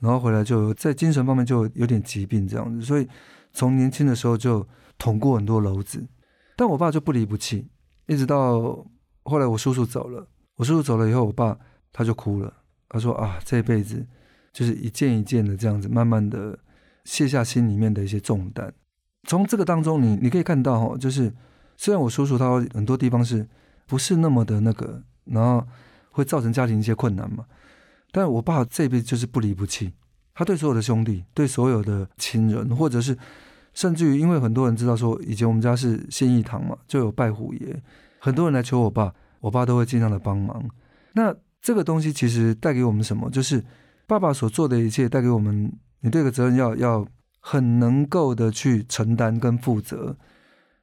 [0.00, 3.08] 然后回来就在精神方面就有点疾病这样子，所以
[3.52, 4.66] 从年轻的时候就
[4.98, 6.06] 捅过很多篓子。
[6.56, 7.68] 但我爸就不离不弃，
[8.06, 8.86] 一直到
[9.24, 10.26] 后来我叔叔走了。
[10.56, 11.58] 我叔叔走了以后，我爸
[11.92, 12.52] 他就哭了。
[12.88, 14.06] 他说：“啊，这辈子
[14.52, 16.58] 就是一件一件的这样子，慢慢的
[17.04, 18.72] 卸下心里面的一些重担。
[19.28, 21.34] 从这个当中你，你可以看到哈，就是
[21.76, 23.46] 虽然我叔叔他很多地方是
[23.86, 25.66] 不是那么的那个，然后
[26.10, 27.44] 会造成家庭一些困难嘛，
[28.12, 29.92] 但我爸这辈子就是不离不弃，
[30.32, 33.18] 他对所有的兄弟，对所有的亲人，或者是
[33.76, 37.80] 甚至于因为很多人知道说，以前我们家是信义堂嘛，就有拜虎爷，
[38.18, 40.68] 很多人来求我爸。”我爸都会尽量的帮忙。
[41.12, 43.30] 那这个东西其实带给我们什么？
[43.30, 43.62] 就是
[44.04, 47.06] 爸爸所做的一切带给我们，你这个责任要要
[47.38, 50.16] 很能够的去承担跟负责。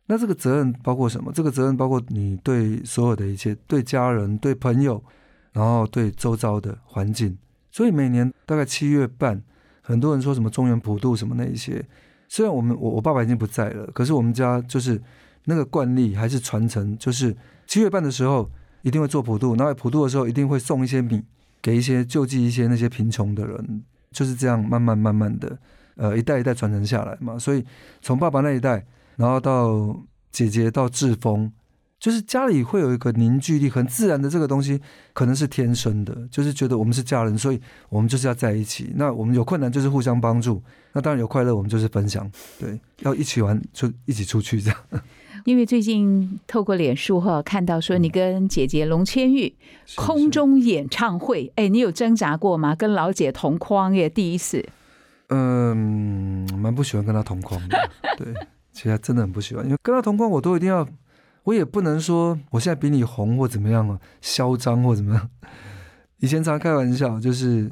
[0.06, 1.34] 那这个责任包括什么？
[1.34, 5.04] 这个责任包括你对所有的一切，对家人、对朋友，
[5.52, 7.38] 然后对周遭的环境。
[7.72, 9.42] 所以每年大概七月半，
[9.82, 11.84] 很多人说什么中原普渡什么那一些，
[12.34, 15.00] 虽然我们我我爸爸已经不在了，可是我们家就是
[15.46, 17.38] 那个惯例还是传承，就是。
[17.68, 18.50] 七月半的时候
[18.82, 21.24] 一定会做普渡，然后普渡的时候一定会送一些米
[21.62, 25.58] 给一些救济一些那些贫穷的人，就是这样慢慢慢慢的，
[25.96, 27.38] 呃，一代一代传承下来嘛。
[27.38, 27.64] 所以
[28.02, 28.84] 从爸爸那一代，
[29.16, 29.96] 然后到
[30.32, 31.52] 姐姐到志峰，
[32.04, 34.78] 就是家里会有一个凝聚力，很自然的这个东西，
[35.14, 38.92] 可能是天生的，就是觉得我们是家人，所以我们就是要在一起。
[38.98, 40.62] 那我们有困难就是互相帮助，
[40.92, 44.78] 那当然有快乐我们就是分享，对，要一起玩就一起出去这样。
[45.46, 49.56] 因为最近透过脸书哈看到说你跟姐姐龙千玉
[49.96, 52.76] 空中演唱会，哎，你有挣扎过吗？
[52.76, 54.66] 跟老姐同框耶，第一次。
[55.30, 58.28] 嗯，蛮不喜欢跟她同框的，对，
[58.74, 60.86] 其实真的很不喜欢，因为跟她同框我都一定要，
[61.44, 65.30] 我也不能说我现在比你红或怎么样啊，嚣张或怎么样。
[66.20, 67.70] 以前常开玩笑，就是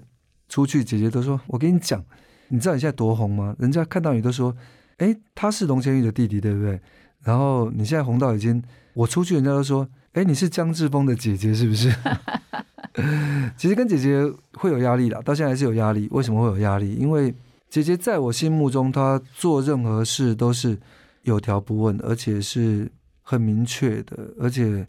[0.50, 2.04] 出去姐姐都说，我跟你讲，
[2.50, 3.56] 你知道你现在多红吗？
[3.60, 4.54] 人家看到你都说，
[4.98, 6.82] 哎，他是龙千玉的弟弟，对不对？
[7.24, 8.62] 然后你现在红到已经，
[8.94, 11.94] 我出去人家都说，哎，你是江志峰的姐姐是不是？
[13.56, 16.10] 其实跟姐姐会有压力啦，到现在还是有压力。
[16.12, 16.94] 为什么会有压力？
[16.96, 17.34] 因为
[17.70, 20.78] 姐姐在我心目中，她做任何事都是
[21.22, 22.92] 有条不紊，而且是
[23.32, 24.86] 很明确的，而且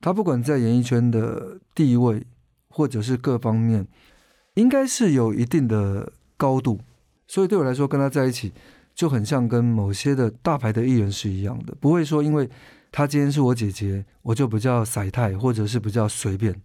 [0.00, 2.26] 他不管在演艺圈的地位，
[2.68, 3.86] 或者是各方面，
[4.54, 6.80] 应该是有一定的高度。
[7.28, 8.52] 所以对我来说，跟他在一起
[8.92, 12.50] 就很像跟某些的大牌的艺人是一样的，不会说因为
[12.90, 16.60] 她今天是我姐姐，我就比较甩态，或者是比较随便。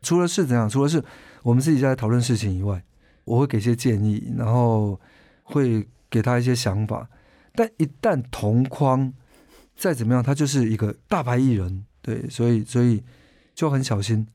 [0.00, 1.02] 除了是怎样，除了是
[1.42, 2.82] 我们自己在讨论事情以外，
[3.24, 4.98] 我会给些建议，然后
[5.42, 7.08] 会给他一些想法。
[7.54, 9.12] 但一旦同框，
[9.76, 13.02] 再怎么样，他就是一个大牌艺人，对，所以所以
[13.54, 14.26] 就很小心。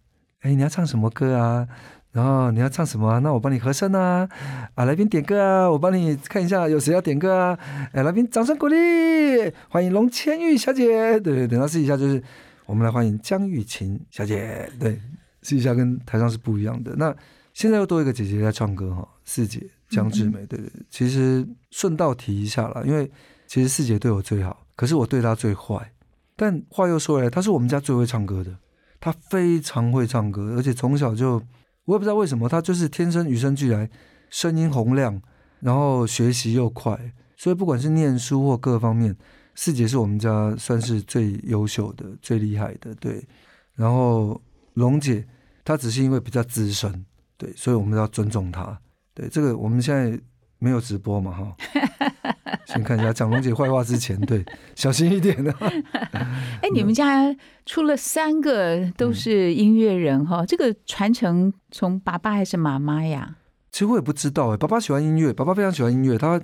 [0.41, 1.67] 哎，你要唱什么歌啊？
[2.12, 3.19] 然后你要唱什么啊？
[3.19, 4.28] 那我帮你和声啊！
[4.75, 5.69] 啊，来宾点歌啊！
[5.69, 7.60] 我帮你看一下有谁要点歌啊！
[7.93, 8.75] 哎，来宾掌声鼓励，
[9.69, 11.19] 欢迎龙千玉小姐。
[11.19, 12.21] 对，等到试一下，就是
[12.65, 14.71] 我们来欢迎江玉琴小姐。
[14.80, 14.99] 对。
[15.41, 16.93] 试一下跟台上是不一样的。
[16.97, 17.15] 那
[17.54, 20.82] 现在又多一个姐姐在唱歌哈，四姐江志美，对对对。
[20.89, 23.10] 其实顺道提一下啦，因为
[23.47, 25.91] 其实四姐对我最好，可是我对她最坏。
[26.37, 28.57] 但话又说来，她是我们家最会唱歌的，
[29.01, 31.43] 她非常会唱歌，而且从小就
[31.83, 33.89] 我也不知道为什么，她就是天生与生俱来，
[34.29, 35.21] 声音洪亮，
[35.59, 36.97] 然后学习又快，
[37.35, 39.13] 所以不管是念书或各方面，
[39.55, 42.95] 四姐是我们家算是最优秀的、最厉害的。
[42.95, 43.27] 对，
[43.75, 44.41] 然后。
[44.75, 45.27] 龙姐，
[45.65, 48.79] 她只是因为比较资深，对，所以我们要尊重她。
[49.13, 50.17] 对，这个我们现在
[50.57, 51.57] 没有直播嘛，哈。
[52.65, 55.53] 先看一下蒋龙姐坏话之前，对， 小心一点的。
[56.12, 57.35] 哎，你们家
[57.65, 63.38] 出了三个都是音乐人哈，这个传承从爸爸还是妈妈呀？
[63.71, 66.41] 其实我也不知道哎，爸爸喜欢音乐，爸爸非常喜欢音乐，他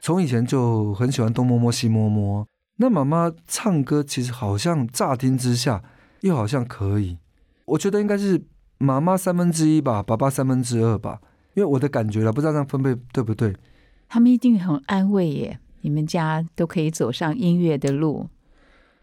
[0.00, 2.46] 从以前就很喜欢东摸摸西摸摸。
[2.76, 5.82] 那妈妈唱歌其实好像乍听之下
[6.22, 7.18] 又好像可以。
[7.66, 8.42] 我觉得应该是
[8.78, 11.20] 妈妈三分之一吧，爸爸三分之二吧，
[11.54, 13.54] 因为我的感觉了，不知道这样分配对不对？
[14.08, 18.28] 他们一定很安慰耶，你们家都可以走上音乐的路。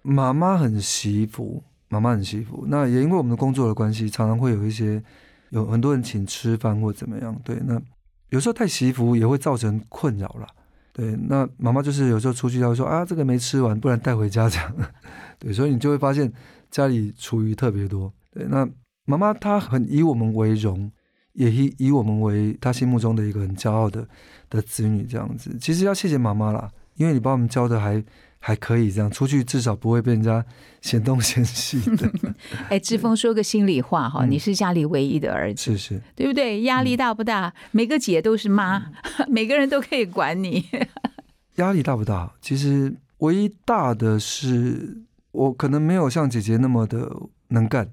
[0.01, 2.65] 妈妈很惜福，妈妈很惜福。
[2.67, 5.03] 那也因为我们的工作的关系，常常会有一些
[5.49, 7.39] 有很多人请吃饭或怎么样。
[7.43, 7.79] 对，那
[8.29, 10.47] 有时候太惜福也会造成困扰了。
[10.93, 14.75] 对，那妈妈就是有时候出去，她会说啊，这个没吃完，不然带回家这样。
[15.39, 16.31] 对，所以你就会发现
[16.69, 18.11] 家里厨余特别多。
[18.31, 18.67] 对，那
[19.05, 20.91] 妈妈她很以我们为荣，
[21.33, 24.07] 也以以我们为他心目中的一个很骄傲的
[24.49, 25.57] 的子女这样子。
[25.59, 28.03] 其实要谢谢妈妈啦，因为你把我们教的还
[28.39, 30.43] 还可以，这样出去至少不会被人家
[30.81, 32.11] 嫌东嫌西的。
[32.69, 36.61] 哎，志峰说个心里话哈，你是家里唯一的儿子，是是，对不对？
[36.63, 37.53] 压力大不大？
[37.71, 38.91] 每个姐都是妈，
[39.29, 40.65] 每个人都可以管你。
[41.57, 42.33] 压力大不大？
[42.41, 44.97] 其实唯一大的是
[45.31, 47.15] 我可能没有像姐姐那么的
[47.49, 47.87] 能干。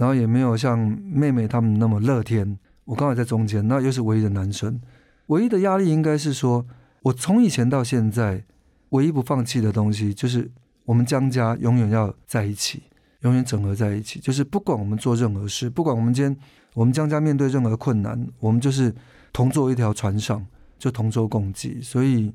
[0.00, 4.80] 然后也没有像妹妹他们那么乐天，我刚好在中间，那又是唯一的男生，
[5.26, 6.64] 唯一的压力应该是说，
[7.02, 8.42] 我从以前到现在，
[8.88, 10.50] 唯一不放弃的东西就是
[10.86, 12.84] 我们江家永远要在一起，
[13.20, 16.34] 永远整合在一起，就是不管我们做任何事，不管我们今天
[16.72, 18.94] 我们江家面对任何困难，我们就是
[19.34, 20.46] 同坐一条船上，
[20.78, 21.78] 就同舟共济。
[21.82, 22.32] 所以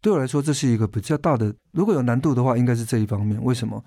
[0.00, 3.42] 对我来说，这是一个比较大的，如果有难度的话，应该是这一方面。
[3.42, 3.84] 为什么？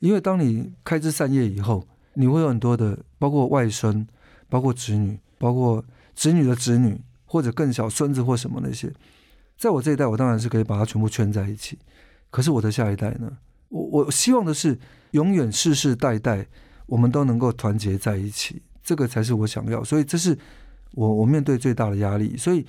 [0.00, 1.82] 因为当你开枝散叶以后。
[2.14, 4.06] 你会有很多的，包括外孙，
[4.48, 8.92] 包括侄女，包括侄女的侄女，或者更小孙子或什么那些，
[9.56, 11.78] 在我这一代，我当然是可以把它全部圈在一起。
[12.30, 13.38] 可是我的下一代呢？
[13.68, 14.78] 我我希望的是，
[15.12, 16.46] 永远世世代代
[16.86, 19.84] 我们都能够团结在一起，这个才是我想要。
[19.84, 20.36] 所以这是
[20.92, 22.36] 我我面对最大的压力。
[22.36, 22.66] 所以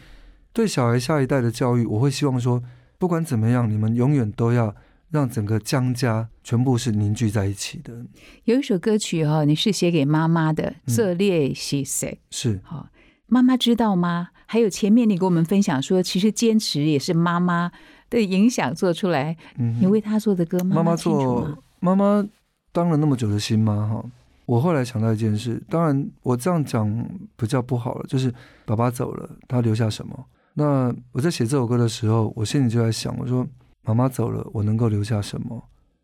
[0.54, 2.62] 对小孩下一代的教育，我会希望说，
[2.98, 4.76] 不管怎么样，你们永远都要。
[5.10, 8.06] 让整个江家全部是凝聚在一起的。
[8.44, 12.20] 有一首歌曲哈，你是写给妈妈的，《这列是谁》？
[12.36, 12.88] 是好，
[13.28, 14.30] 妈妈知道吗？
[14.46, 17.72] 还有前面你给我们分享说，其实坚持也是妈妈
[18.10, 19.38] 的影响做出来。
[19.80, 22.26] 你为她做的歌，妈妈做妈妈
[22.72, 24.04] 当了那么久的新妈哈，
[24.46, 28.34] 我后来想到一件事，当然我这样讲不叫不好了，就是
[28.66, 30.26] 爸爸走了，他留下什么？
[30.56, 33.48] 那我在写这首歌的时候，我心里就在想，我说
[33.82, 35.64] 妈妈走了，我能够留下什么？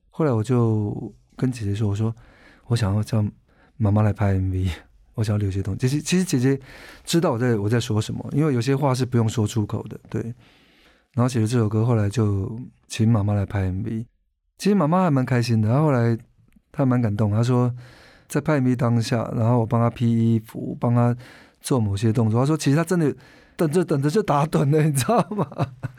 [0.09, 2.15] 后来我就跟姐姐说，我说
[2.67, 3.23] 我想要叫
[3.77, 4.69] 妈妈来拍 MV，
[5.13, 5.79] 我想要留些东西。
[5.79, 6.59] 其实其实姐姐
[7.03, 10.21] 知道我在我在说什么，因为有些话是不用说出口的，对。
[11.13, 14.05] 然后写了这首歌，后来就请妈妈来拍 MV。
[14.57, 16.17] 其实妈妈还蛮开心的，然后后来
[16.71, 17.73] 她蛮感动，她说
[18.27, 21.15] 在拍 MV 当下，然后我帮她披衣服，帮她
[21.61, 22.39] 做某些动作。
[22.39, 23.15] 她说其实她真的。
[23.57, 25.47] 等着等着就打盹了， 你知道吗？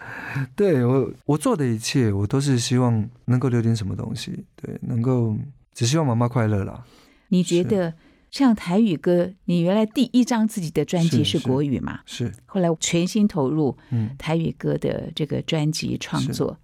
[0.55, 5.37] 对我我做的一切，我都是希望能够留点什么东西，对，能够
[5.73, 6.85] 只希望妈妈快乐啦。
[7.29, 7.95] 你觉得
[8.31, 12.01] 像台语歌，你原来第一张自己的专辑是国语嘛？
[12.05, 12.33] 是。
[12.45, 13.77] 后来全心投入
[14.19, 16.59] 台语歌的这个专辑创作，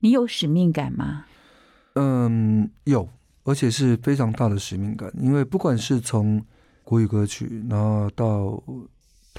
[0.00, 1.26] 你有使命感吗？
[1.94, 3.08] 嗯，有，
[3.42, 6.42] 而且是非常大的使命感，因为不管是从
[6.84, 8.62] 国语歌曲，然后到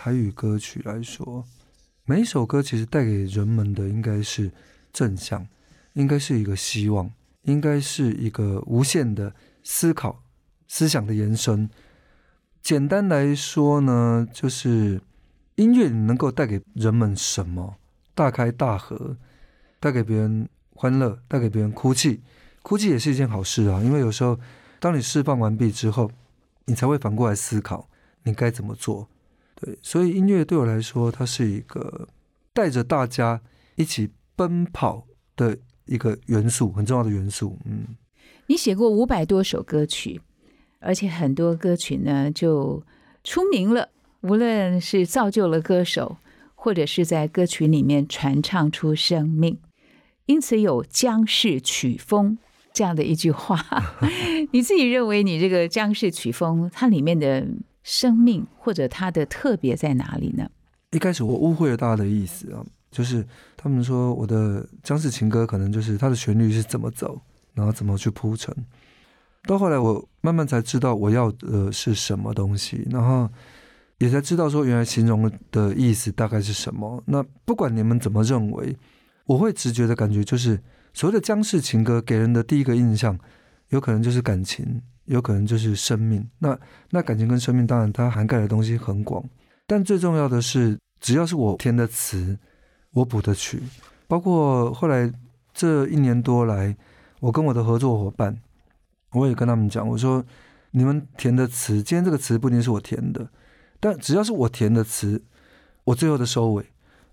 [0.02, 1.46] 台语歌曲来说，
[2.06, 4.50] 每一首歌其实带给人们的应该是
[4.94, 5.46] 正向，
[5.92, 10.24] 应该是一个希望，应该是一个无限的思考、
[10.70, 11.70] 思想的延伸。
[12.62, 15.02] 简单来说呢，就是
[15.56, 17.76] 音乐能够带给人们什么？
[18.16, 19.18] 大开大合，
[19.82, 22.22] 带给别人欢乐，带给别人哭泣。
[22.62, 24.40] 哭泣也是一件好事啊，因为有时候
[24.80, 26.10] 当你释放完毕之后，
[26.68, 27.90] 你才会反过来思考
[28.24, 29.10] 你该怎么做。
[29.62, 32.08] 对，所以音乐对我来说，它是一个
[32.54, 33.42] 带着大家
[33.76, 35.06] 一起奔跑
[35.36, 37.58] 的一个元素，很重要的元素。
[37.66, 37.98] 嗯，
[38.48, 40.22] 你写过五百多首歌曲，
[40.80, 42.82] 而且很多歌曲呢就
[43.26, 43.90] 出名了，
[44.22, 46.16] 无论是造就了歌手，
[46.56, 49.60] 或者是在歌曲里面传唱出生命，
[50.26, 52.38] 因此有江氏曲风
[52.72, 53.60] 这样的一句话。
[54.52, 57.46] 你自己认为，你这个江氏曲风它里面的？
[57.90, 60.48] 生命或者它的特别在哪里呢？
[60.92, 63.26] 一开始我误会了大家的意思啊，就是
[63.58, 67.20] 他们说我的僵尸情歌可能就是它的旋律是怎么走，
[67.56, 68.56] 然后怎么去铺陈。
[69.48, 73.28] 到后来我慢慢才知道我要的是什么东西，然后
[73.98, 77.02] 也才知道说原来形容的意思大概是什么。
[77.08, 78.78] 那不管你们怎么认为，
[79.26, 80.62] 我会直觉的感觉就是
[80.94, 83.18] 所谓的僵尸情歌给人的第一个印象，
[83.70, 84.84] 有可能就是感情。
[85.10, 86.58] 有可能就是生命，那
[86.92, 89.24] 那感情跟生命，当然它涵盖的东西很广，
[89.66, 92.38] 但最重要的是，只要是我填的词，
[92.92, 93.60] 我补的曲，
[94.08, 95.12] 包括后来
[95.52, 96.78] 这一年多来，
[97.22, 98.38] 我跟我的合作伙伴，
[99.14, 100.24] 我也跟他们讲，我说
[100.70, 103.28] 你们填的词，今天这个词不一定是我填的，
[103.80, 105.24] 但只要是我填的词，
[105.86, 106.68] 我最后的收尾，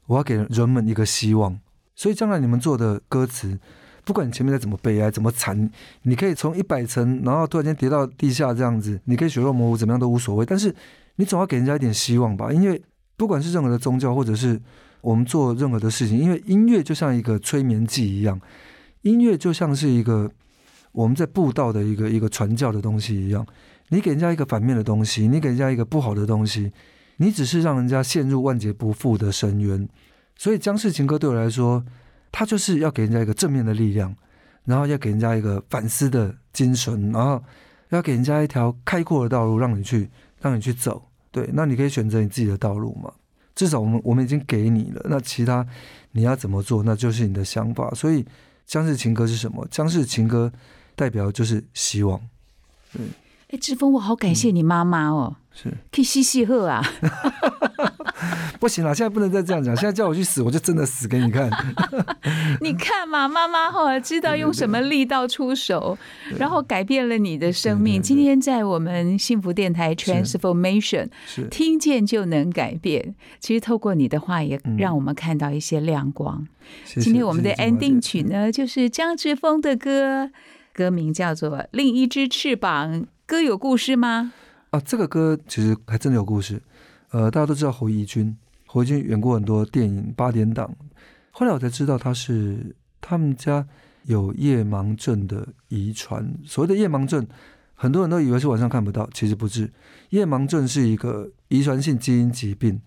[0.05, 1.59] 我要给人们一个希望，
[1.95, 3.59] 所以将来你们做的歌词。
[4.07, 5.69] 不管你前面再怎么悲哀、怎么惨，
[6.03, 10.47] 你可以从一百层，然后突然间跌到地下这样子，你可以血肉模糊，怎么样都无所谓。
[10.47, 10.73] 但是
[11.17, 12.81] 你总要给人家一点希望吧，因为
[13.17, 14.61] 不管是任何的宗教，或者是
[15.01, 18.41] 我们做任何的事情，因为音乐就像一个催眠剂一样，
[19.03, 20.31] 音乐就像是一个
[20.93, 23.45] 我们在布道的一个一个传教的东西一样。
[23.89, 26.71] 你给人家一个反面的东西，你给人家一个不好的东西，
[27.17, 29.89] 你只是让人家陷入万劫不复的深渊。
[30.37, 31.85] 所以僵尸情歌对我来说。
[32.39, 34.14] 他就是要给人家一个正面的力量，
[34.66, 37.43] 然后要给人家一个反思的精神，然后
[37.89, 40.11] 要给人家一条开阔的道路，让你去，
[40.43, 41.09] 让你去走。
[41.30, 43.11] 对，那你可以选择你自己的道路嘛。
[43.55, 45.66] 至少我们我们已经给你了，那其他
[46.12, 47.91] 你要怎么做，那就是你的想法。
[47.95, 48.22] 所以
[48.66, 49.66] 僵氏情歌是什么？
[49.70, 50.53] 僵氏情歌
[50.95, 52.20] 代表就是希望。
[52.93, 53.01] 对，
[53.49, 56.84] 哎，志峰，我好感谢你妈妈哦，是可以嘻嘻喝啊。
[58.59, 59.75] 不行了，现在不能再这样讲。
[59.77, 61.51] 现在叫我去死，我就真的死给你看。
[62.61, 65.99] 你看嘛，妈妈后来知道用什么力道出手，
[66.39, 68.01] 然后改变了你的生命。
[68.01, 71.09] 今天在我们幸福电台 Transformation，
[71.51, 73.14] 听见就能改变。
[73.39, 76.47] 其实透过你的话，也让我们看到一些亮光。
[76.85, 80.31] 今天我们的 ending 曲呢，就是江志峰的歌，
[80.73, 83.03] 歌名叫做《另一只翅膀》。
[83.27, 84.33] 歌有故事吗？
[84.71, 86.62] 啊，这个歌其实还真的有故事。
[87.11, 88.37] 呃，大家都知道侯怡君，
[88.67, 90.75] 侯怡君演过很多电影八点档。
[91.31, 93.67] 后来我才知道他是他们家
[94.05, 96.35] 有夜盲症的遗传。
[96.45, 97.27] 所谓的夜盲症，
[97.75, 99.71] 很多人都以为是晚上看不到，其实不是。
[100.11, 102.81] 夜盲症是一个遗传性基因疾病，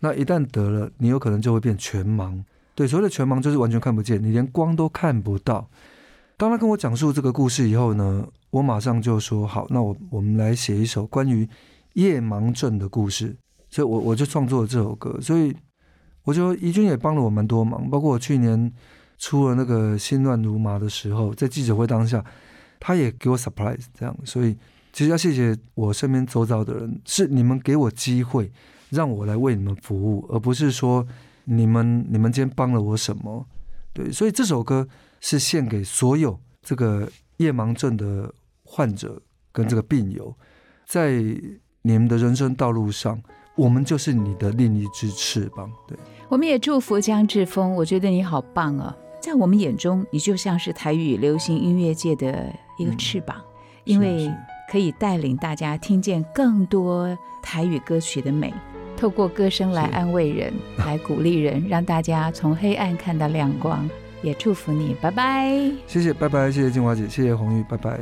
[0.00, 2.42] 那一旦得了，你有可能就会变全盲。
[2.74, 5.68] 对，所谓的全盲就是完全看不见，你连光都看不到。
[6.36, 11.48] 当他跟我讲述这个故事以后呢，我马上就说好，那我我们来写一首关于
[11.92, 13.36] 夜盲症的故事。
[13.74, 15.20] 所以，我我就创作了这首歌。
[15.20, 15.52] 所以，
[16.22, 17.90] 我觉得怡君也帮了我蛮多忙。
[17.90, 18.72] 包括我去年
[19.18, 22.24] 出了那个心乱如麻的时候，在记者会当下，
[22.78, 24.56] 他也给我 surprise 这样，所以
[24.92, 28.52] 其实要谢谢我身边周遭的人，是你们给我机会
[28.90, 31.04] 让我来为你们服务，而不是说
[31.42, 33.44] 你们你们今天帮了我什么，
[33.92, 34.86] 对，所以这首歌
[35.20, 39.20] 是献给所有这个夜盲症的患者
[39.50, 40.32] 跟这个病友，
[40.86, 41.10] 在
[41.82, 43.20] 你们的人生道路上，
[43.54, 45.96] 我们就是你的另一只翅膀，对。
[46.28, 53.36] 我们也祝福江志峰，我觉得你好棒啊，在我们眼中，你就像是台语流行音乐界的一个翅膀，
[53.84, 54.32] 因为
[54.70, 58.52] 可以带领大家听见更多台语歌曲的美，
[58.96, 63.88] 透过歌声来安慰人， 来鼓励人，让大家从黑暗看到亮光。
[64.22, 65.70] 也祝福你，拜拜。
[65.86, 68.00] 谢谢，拜拜，谢谢金华姐，谢谢红玉，拜拜。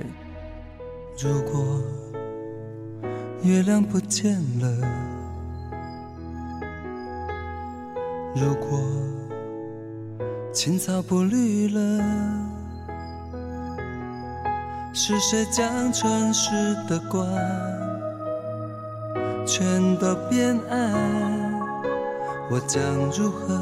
[1.18, 1.82] 如果
[3.42, 5.12] 月亮不见了。
[8.35, 8.80] 如果
[10.55, 12.03] 青草不绿了，
[14.95, 16.51] 是谁将城市
[16.89, 17.28] 的光
[19.47, 20.93] 全都变暗？
[22.51, 22.83] 我将
[23.16, 23.61] 如何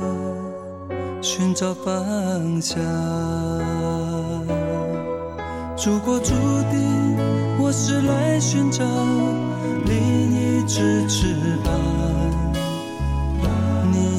[1.20, 2.78] 寻找方向？
[5.84, 6.30] 如果注
[6.70, 7.16] 定
[7.58, 8.84] 我是来寻找
[9.84, 9.96] 另
[10.32, 12.09] 一只翅膀。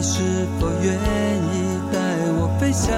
[0.02, 0.18] 你是
[0.60, 0.98] 否愿意
[1.94, 2.00] 带
[2.34, 2.90] 我飞翔？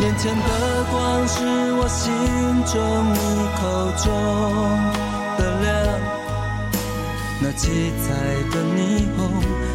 [0.00, 0.48] 眼前的
[0.90, 1.44] 光是
[1.74, 2.10] 我心
[2.64, 2.80] 中
[3.12, 3.16] 你
[3.60, 3.60] 口
[3.98, 4.08] 中
[5.36, 5.68] 的亮，
[7.42, 8.08] 那七彩
[8.48, 9.18] 的霓虹，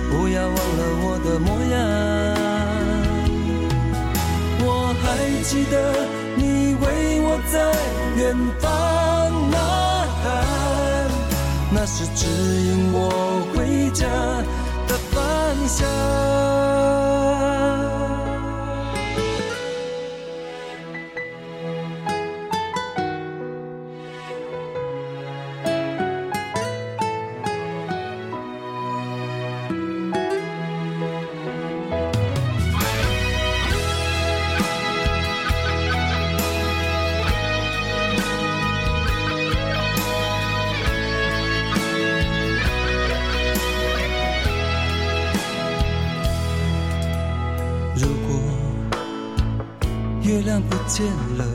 [0.09, 1.77] 不要忘了我的模样。
[4.65, 4.67] 我
[5.03, 5.05] 还
[5.43, 5.75] 记得
[6.35, 6.83] 你为
[7.21, 7.61] 我在
[8.17, 8.23] 远
[8.59, 8.92] 方。
[11.75, 14.05] 那是指引我回家
[14.87, 17.22] 的方向。
[50.33, 51.05] 月亮不见
[51.37, 51.45] 了。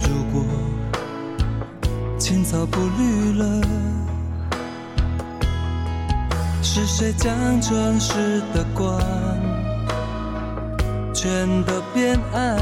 [0.00, 0.44] 如果
[2.20, 3.60] 青草不绿了，
[6.62, 8.96] 是谁将城市的光
[11.12, 12.56] 全都变暗？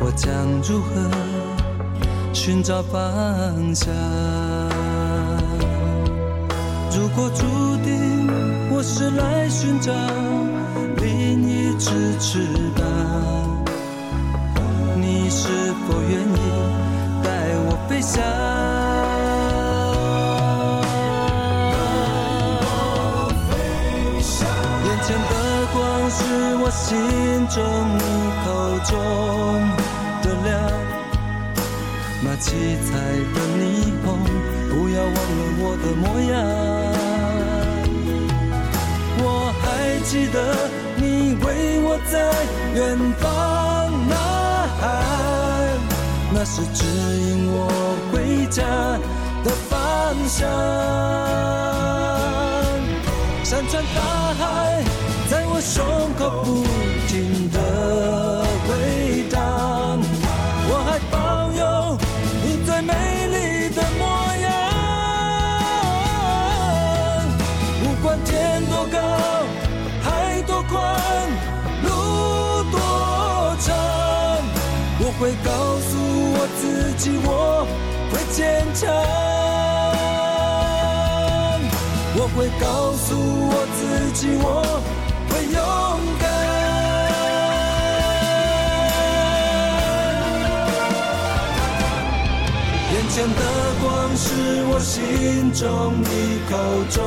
[0.00, 0.32] 我将
[0.62, 1.10] 如何
[2.32, 3.92] 寻找方向？
[6.96, 7.44] 如果注
[7.84, 8.26] 定
[8.70, 9.92] 我是来寻找。
[11.74, 12.38] 另一只翅
[12.76, 12.84] 膀，
[14.96, 15.48] 你是
[15.88, 16.38] 否愿意
[17.24, 17.28] 带
[17.66, 18.22] 我飞翔？
[24.84, 25.32] 眼前的
[25.72, 25.76] 光
[26.10, 26.22] 是
[26.62, 26.86] 我心
[27.48, 27.58] 中
[27.98, 28.02] 你
[28.44, 28.46] 口
[28.84, 28.92] 中
[30.22, 30.54] 的亮，
[32.22, 32.46] 那七
[32.84, 32.88] 彩
[33.34, 33.60] 的霓
[34.04, 34.06] 虹，
[34.70, 36.32] 不要忘了我的模样。
[39.18, 39.64] 我还
[40.04, 40.38] 记得。
[41.16, 42.18] 你为我在
[42.74, 43.24] 远方
[44.08, 44.14] 呐
[44.80, 44.82] 喊，
[46.32, 47.56] 那是指引我
[48.10, 48.14] 回
[48.50, 48.62] 家
[49.44, 49.72] 的方
[50.26, 50.50] 向。
[53.44, 54.00] 山川大
[54.34, 54.42] 海
[55.30, 55.84] 在我胸
[56.18, 56.64] 口不
[57.06, 57.58] 停的
[58.66, 58.68] 回
[59.30, 59.33] 荡，
[75.24, 75.50] 会告
[75.80, 75.96] 诉
[76.36, 77.66] 我自己，我
[78.12, 78.92] 会坚强。
[82.14, 83.16] 我会告诉
[83.48, 83.80] 我自
[84.12, 84.46] 己，我
[85.30, 85.58] 会勇
[86.20, 86.28] 敢。
[92.92, 93.40] 眼前的
[93.80, 94.28] 光是
[94.68, 95.64] 我心中
[96.02, 96.52] 你口
[96.90, 97.00] 中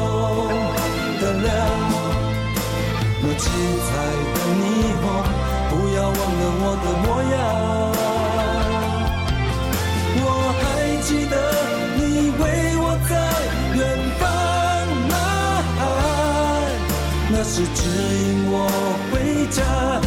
[1.21, 1.45] 的亮。
[3.21, 3.45] 那七
[3.85, 3.87] 彩
[4.33, 4.65] 的霓
[5.03, 5.05] 虹，
[5.69, 7.37] 不要忘了我的模样。
[11.07, 11.35] 记得
[11.95, 13.15] 你为我在
[13.77, 13.79] 远
[14.19, 14.27] 方
[15.07, 15.15] 呐
[15.79, 15.79] 喊，
[17.31, 18.53] 那是指引我
[19.09, 19.15] 回
[19.49, 20.06] 家。